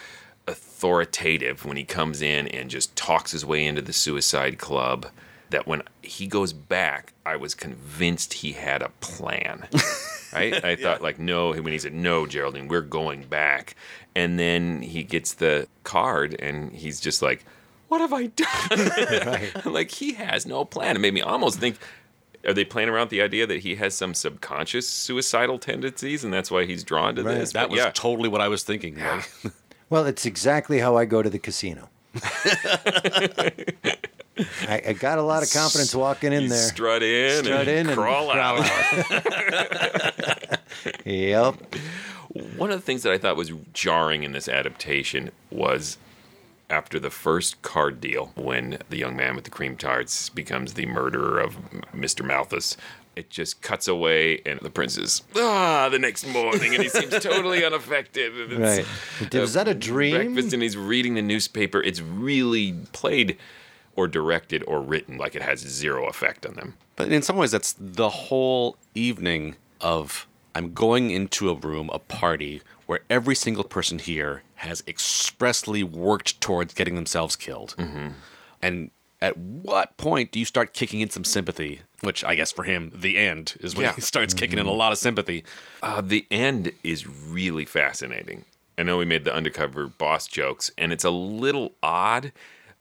[0.47, 5.09] authoritative when he comes in and just talks his way into the suicide club,
[5.51, 9.69] that when he goes back, I was convinced he had a plan.
[10.33, 10.65] right?
[10.65, 13.75] I thought like no when he said no, Geraldine, we're going back,
[14.19, 17.45] and then he gets the card and he's just like,
[17.89, 19.51] what have I done?
[19.73, 20.97] like he has no plan.
[20.97, 21.77] It made me almost think.
[22.47, 26.33] Are they playing around with the idea that he has some subconscious suicidal tendencies, and
[26.33, 27.53] that's why he's drawn to this?
[27.53, 28.99] That But was yeah, totally what I was thinking.
[28.99, 29.31] like.
[29.91, 31.89] Well, it's exactly how I go to the casino.
[34.69, 36.59] I, I got a lot of confidence walking in You there.
[36.59, 38.65] strut in Strut and in crawl out.
[41.05, 41.55] Yep.
[42.57, 45.99] One of the things that I thought was jarring in this adaptation was
[46.71, 50.85] after the first card deal, when the young man with the cream tarts becomes the
[50.87, 51.57] murderer of
[51.95, 52.23] Mr.
[52.25, 52.77] Malthus.
[53.17, 57.19] It just cuts away, and the prince is ah the next morning, and he seems
[57.21, 58.33] totally unaffected.
[58.39, 58.87] and it's,
[59.23, 59.35] Right.
[59.35, 60.15] Was that a dream?
[60.35, 61.83] Breakfast, and he's reading the newspaper.
[61.83, 63.37] It's really played,
[63.97, 66.75] or directed, or written like it has zero effect on them.
[66.95, 70.28] But in some ways, that's the whole evening of
[70.59, 76.41] I'm going into a room, a party, where every single person here has expressly worked
[76.41, 77.77] towards getting themselves killed.
[77.79, 78.09] Mm-hmm.
[78.61, 78.91] And
[79.23, 81.83] at what point do you start kicking in some sympathy?
[82.01, 83.93] Which I guess for him, the end is when Yeah.
[83.95, 85.45] he starts kicking in a lot of sympathy.
[85.81, 88.45] Uh, the end is really fascinating.
[88.77, 92.33] I know we made the undercover boss jokes, and it's a little odd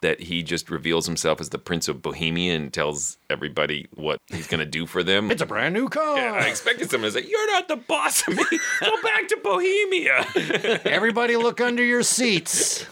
[0.02, 4.48] that he just reveals himself as the Prince of Bohemia and tells everybody what he's
[4.48, 5.32] going to do for them.
[5.38, 6.18] It's a brand new car.
[6.18, 8.44] Yeah, I expected someone to say, You're not the boss of me.
[8.80, 10.26] Go back to Bohemia.
[10.86, 12.86] Everybody look under your seats.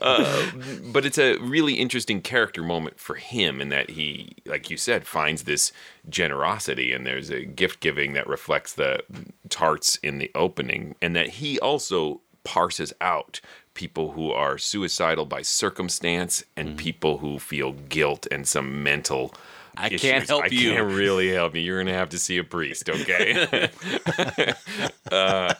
[0.00, 0.50] uh,
[0.92, 5.06] but it's a really interesting character moment for him in that he, like you said,
[5.06, 5.72] finds this
[6.08, 9.00] generosity and there's a gift giving that reflects the
[9.48, 13.40] tarts in the opening, and that he also parses out
[13.76, 19.32] people who are suicidal by circumstance and people who feel guilt and some mental.
[19.76, 20.00] I issues.
[20.00, 20.72] can't help you I you.
[20.72, 21.60] can't really help you.
[21.60, 23.68] You're gonna have to see a priest, okay?
[25.12, 25.54] uh,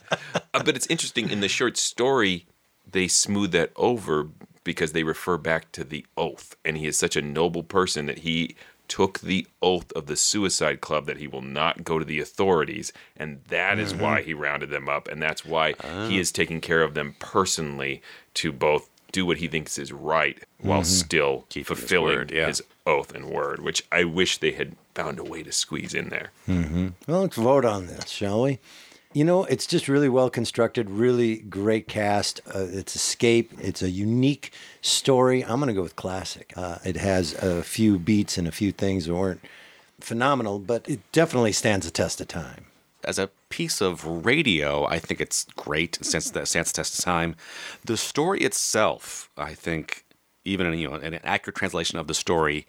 [0.53, 2.47] but it's interesting in the short story
[2.91, 4.29] they smooth that over
[4.65, 8.21] because they refer back to the oath and he is such a noble person that
[8.21, 8.57] he
[8.89, 12.93] took the oath of the suicide club that he will not go to the authorities
[13.17, 14.01] and that is Mhm.
[14.01, 15.75] why he rounded them up and that's why
[16.09, 18.01] he is taking care of them personally
[18.35, 20.85] to both do what he thinks is right while Mhm.
[20.87, 22.47] still his fulfilling word, yeah.
[22.47, 26.09] his oath and word which i wish they had found a way to squeeze in
[26.11, 28.59] there hmm Well, let's vote on this, shall we?
[29.17, 32.43] You know, it's just really well constructed, really great cast.
[32.55, 33.51] Uh, it's Escape.
[33.59, 34.53] It's a unique
[34.83, 35.43] story.
[35.43, 36.53] I'm going to go with classic.
[36.55, 39.41] Uh, it has a few beats and a few things that weren't
[40.01, 42.67] phenomenal, but it definitely stands the test of time.
[43.05, 45.97] as a piece of radio, I think it's great.
[45.99, 47.37] It stands the stands the test of time.
[47.87, 50.05] The story itself, I think,
[50.45, 52.67] even in, you know, an accurate translation of the story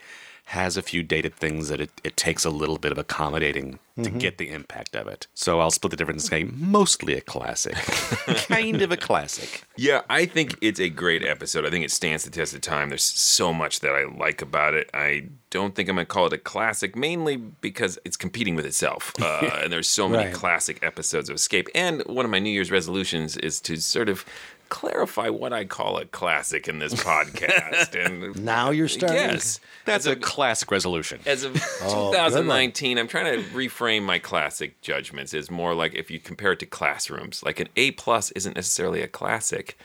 [0.52, 4.10] has a few dated things that it, it takes a little bit of accommodating to
[4.10, 4.20] Mhm.
[4.20, 5.28] get the impact of it.
[5.34, 7.74] So I'll split the difference and say mostly a classic,
[8.48, 9.64] kind of a classic.
[9.76, 11.66] Yeah, I think it's a great episode.
[11.66, 12.89] I think it stands the test of time.
[12.89, 14.89] There's so much that I like about it.
[14.93, 18.66] I don't think I'm going to call it a classic, mainly because it's competing with
[18.66, 19.14] itself.
[19.22, 20.34] Uh, and there's so many Right.
[20.34, 21.68] classic episodes of Escape.
[21.76, 24.24] And one of my New Year's resolutions is to sort of
[24.70, 27.95] clarify what I call a classic in this podcast.
[28.05, 29.18] and Now you're starting.
[29.18, 31.20] Yes, That's a classic resolution.
[31.26, 36.09] as of Oh, 2019, I'm trying to reframe my classic judgments Is more like if
[36.11, 39.78] you compare it to classrooms, like an A plus isn't necessarily a classic.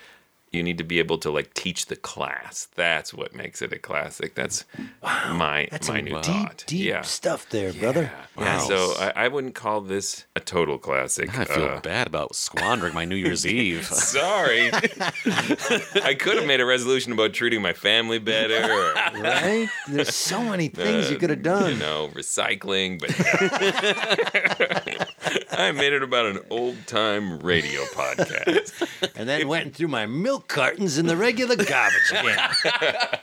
[0.53, 2.69] You need to be able to like teach the class.
[2.75, 4.35] That's what makes it a classic.
[4.35, 4.65] That's
[5.31, 6.65] my That's my new deep, thought.
[6.67, 7.01] deep yeah.
[7.01, 8.13] stuff there, brother.
[8.39, 8.65] Yeah, Wow.
[8.69, 11.37] so I, I wouldn't call this a total classic.
[11.39, 13.87] I feel Uh, bad about squandering my New Year's Eve.
[13.87, 14.71] Sorry.
[14.73, 18.63] I could have made a resolution about treating my family better.
[18.73, 18.93] Or,
[19.23, 19.69] Right?
[19.89, 21.73] There's so many things you uh, could have done.
[21.73, 23.11] You know, recycling, but
[25.53, 29.13] I made it about an old time radio podcast.
[29.17, 32.51] and then went through my milk cartons in the regular garbage can.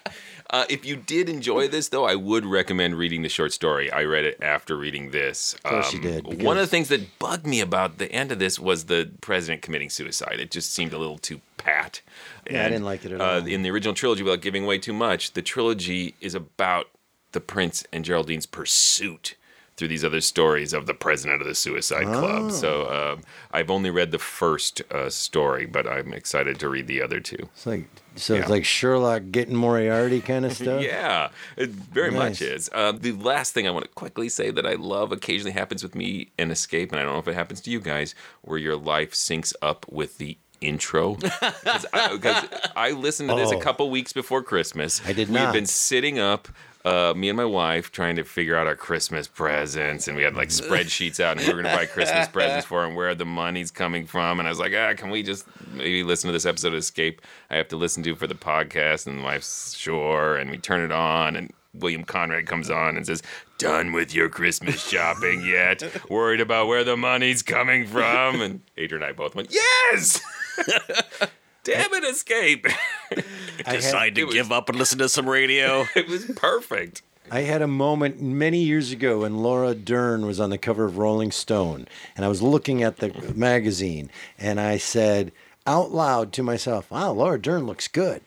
[0.51, 3.91] Uh, if you did enjoy this, though, I would recommend reading the short story.
[3.91, 5.55] I read it after reading this.
[5.63, 8.31] Um, Of course you did, One of the things that bugged me about the end
[8.31, 10.39] of this was the president committing suicide.
[10.39, 12.01] It just seemed a little too pat.
[12.49, 13.45] Yeah, I didn't like it at uh, all.
[13.45, 16.87] In the original trilogy, without giving away too much, the trilogy is about
[17.31, 19.35] the prince and Geraldine's pursuit
[19.79, 22.19] through these other stories of the president of the Suicide Oh.
[22.19, 22.51] Club.
[22.51, 23.21] So um,
[23.51, 27.37] I've only read the first uh, story, but I'm excited to read the other two.
[27.55, 28.41] It's like so Yeah.
[28.41, 30.83] it's like Sherlock getting Moriarty kind of stuff.
[30.83, 32.69] Yeah, it very much is.
[32.73, 35.95] Uh, the last thing I want to quickly say that I love occasionally happens with
[35.95, 38.75] me in Escape, and I don't know if it happens to you guys, where your
[38.75, 41.15] life syncs up with the intro.
[41.63, 43.57] Because I, I listened to this Oh.
[43.59, 45.01] a couple weeks before Christmas.
[45.07, 46.49] I did We've been sitting up
[46.85, 50.35] uh, me and my wife trying to figure out our Christmas presents, and we had
[50.35, 53.25] like spreadsheets out, and we were going to buy Christmas presents for him, where the
[53.25, 54.39] money's coming from.
[54.39, 57.21] And I was like, ah, can we just maybe listen to this episode of Escape?
[57.49, 60.81] I have to listen to for the podcast, and my wife's sure, and we turn
[60.81, 63.21] it on, and William Conrad comes on and says,
[63.57, 65.83] "Done with your Christmas shopping yet?
[66.09, 70.21] Worried about where the money's coming from?" And Adrian and I both went, "Yes."
[71.69, 72.65] Damn it, escape!
[73.11, 73.23] I
[73.65, 75.85] had- Decide to give up and listen to some radio.
[75.95, 77.01] it was perfect.
[77.31, 80.97] I had a moment many years ago when Laura Dern was on the cover of
[80.97, 84.09] Rolling Stone, and I was looking at the magazine,
[84.39, 85.31] and I said
[85.67, 88.21] out loud to myself, "Wow, Laura Dern looks good."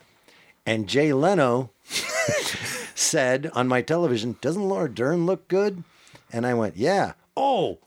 [0.65, 1.71] And Jay Leno
[2.95, 5.83] said on my television, "Doesn't Laura Dern look good?"
[6.33, 7.79] And I went, "Yeah." Oh.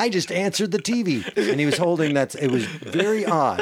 [0.00, 2.34] I just answered the TV, and he was holding that.
[2.34, 3.60] It was very odd.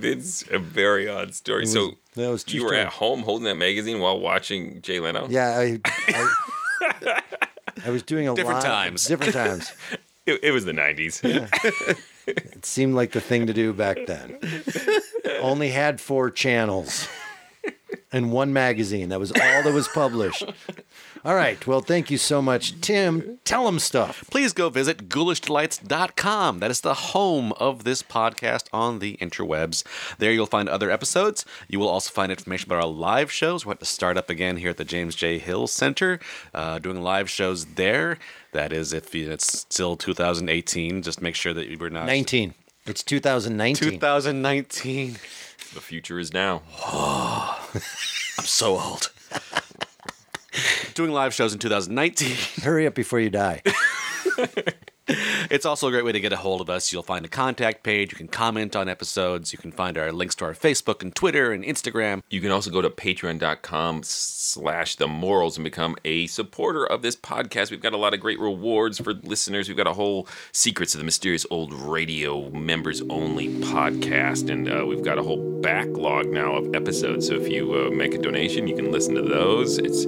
[0.00, 1.60] It's a very odd story.
[1.62, 2.80] Was- so that was you were story.
[2.80, 5.26] at home holding that magazine while watching Jay Leno.
[5.28, 7.22] Yeah, I, I,
[7.86, 8.36] I was doing a lot.
[8.36, 9.04] Different lot- times.
[9.06, 9.72] Different times.
[10.26, 11.20] It, it was the '90s.
[12.26, 14.38] It seemed like the thing to do back then.
[15.42, 17.06] Only had four channels
[18.10, 19.10] and one magazine.
[19.10, 20.42] That was all that was published.
[21.24, 21.66] All right.
[21.66, 23.38] Well, thank you so much, Tim.
[23.44, 24.24] Tell them stuff.
[24.30, 26.58] Please go visit ghoulishdelights.com.
[26.58, 29.84] That is the home of this podcast on the interwebs.
[30.18, 31.46] There you'll find other episodes.
[31.66, 33.64] You will also find information about our live shows.
[33.64, 35.38] We're about to start up again here at the James J.
[35.38, 36.20] Hill Center,
[36.52, 38.18] uh, doing live shows there.
[38.52, 42.52] That is, if it's still 2018, just make sure that we're not 19.
[42.84, 43.92] It's 2019.
[43.92, 45.12] 2019.
[45.12, 46.60] The future is now.
[46.84, 49.10] I'm so old.
[50.94, 52.36] Doing live shows in 2019.
[52.62, 53.62] Hurry up before you die.
[55.06, 56.92] It's also a great way to get a hold of us.
[56.92, 58.12] You'll find a contact page.
[58.12, 59.52] You can comment on episodes.
[59.52, 62.22] You can find our links to our Facebook and Twitter and Instagram.
[62.30, 67.16] You can also go to patreon.com slash the MORLS and become a supporter of this
[67.16, 67.70] podcast.
[67.70, 69.68] We've got a lot of great rewards for listeners.
[69.68, 74.48] We've got a whole Secrets of the Mysterious Old Radio members only podcast.
[74.50, 77.28] And uh, we've got a whole backlog now of episodes.
[77.28, 79.78] So if you uh, make a donation, you can listen to those.
[79.78, 80.06] It's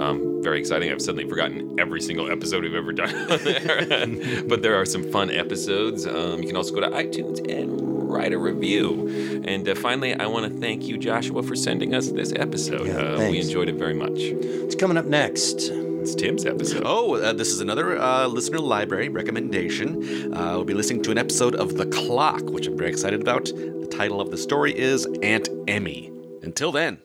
[0.00, 0.92] um, very exciting.
[0.92, 4.44] I've suddenly forgotten every single episode we've ever done on there.
[4.44, 6.06] but there are some fun episodes.
[6.06, 9.42] Um, you can also go to iTunes and write a review.
[9.44, 12.86] And uh, finally, I want to thank you, Joshua, for sending us this episode.
[12.86, 14.12] Yeah, uh, we enjoyed it very much.
[14.20, 15.68] It's coming up next.
[15.72, 16.84] It's Tim's episode.
[16.86, 20.32] Oh, uh, this is another uh, listener library recommendation.
[20.32, 23.46] Uh, we'll be listening to an episode of The Clock, which I'm very excited about.
[23.46, 26.12] The title of the story is Aunt Emmy.
[26.44, 27.02] Until then.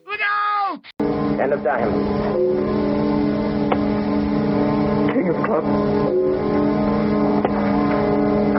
[1.00, 2.51] End of time.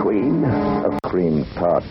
[0.01, 0.45] Queen
[0.85, 1.85] of cream tart.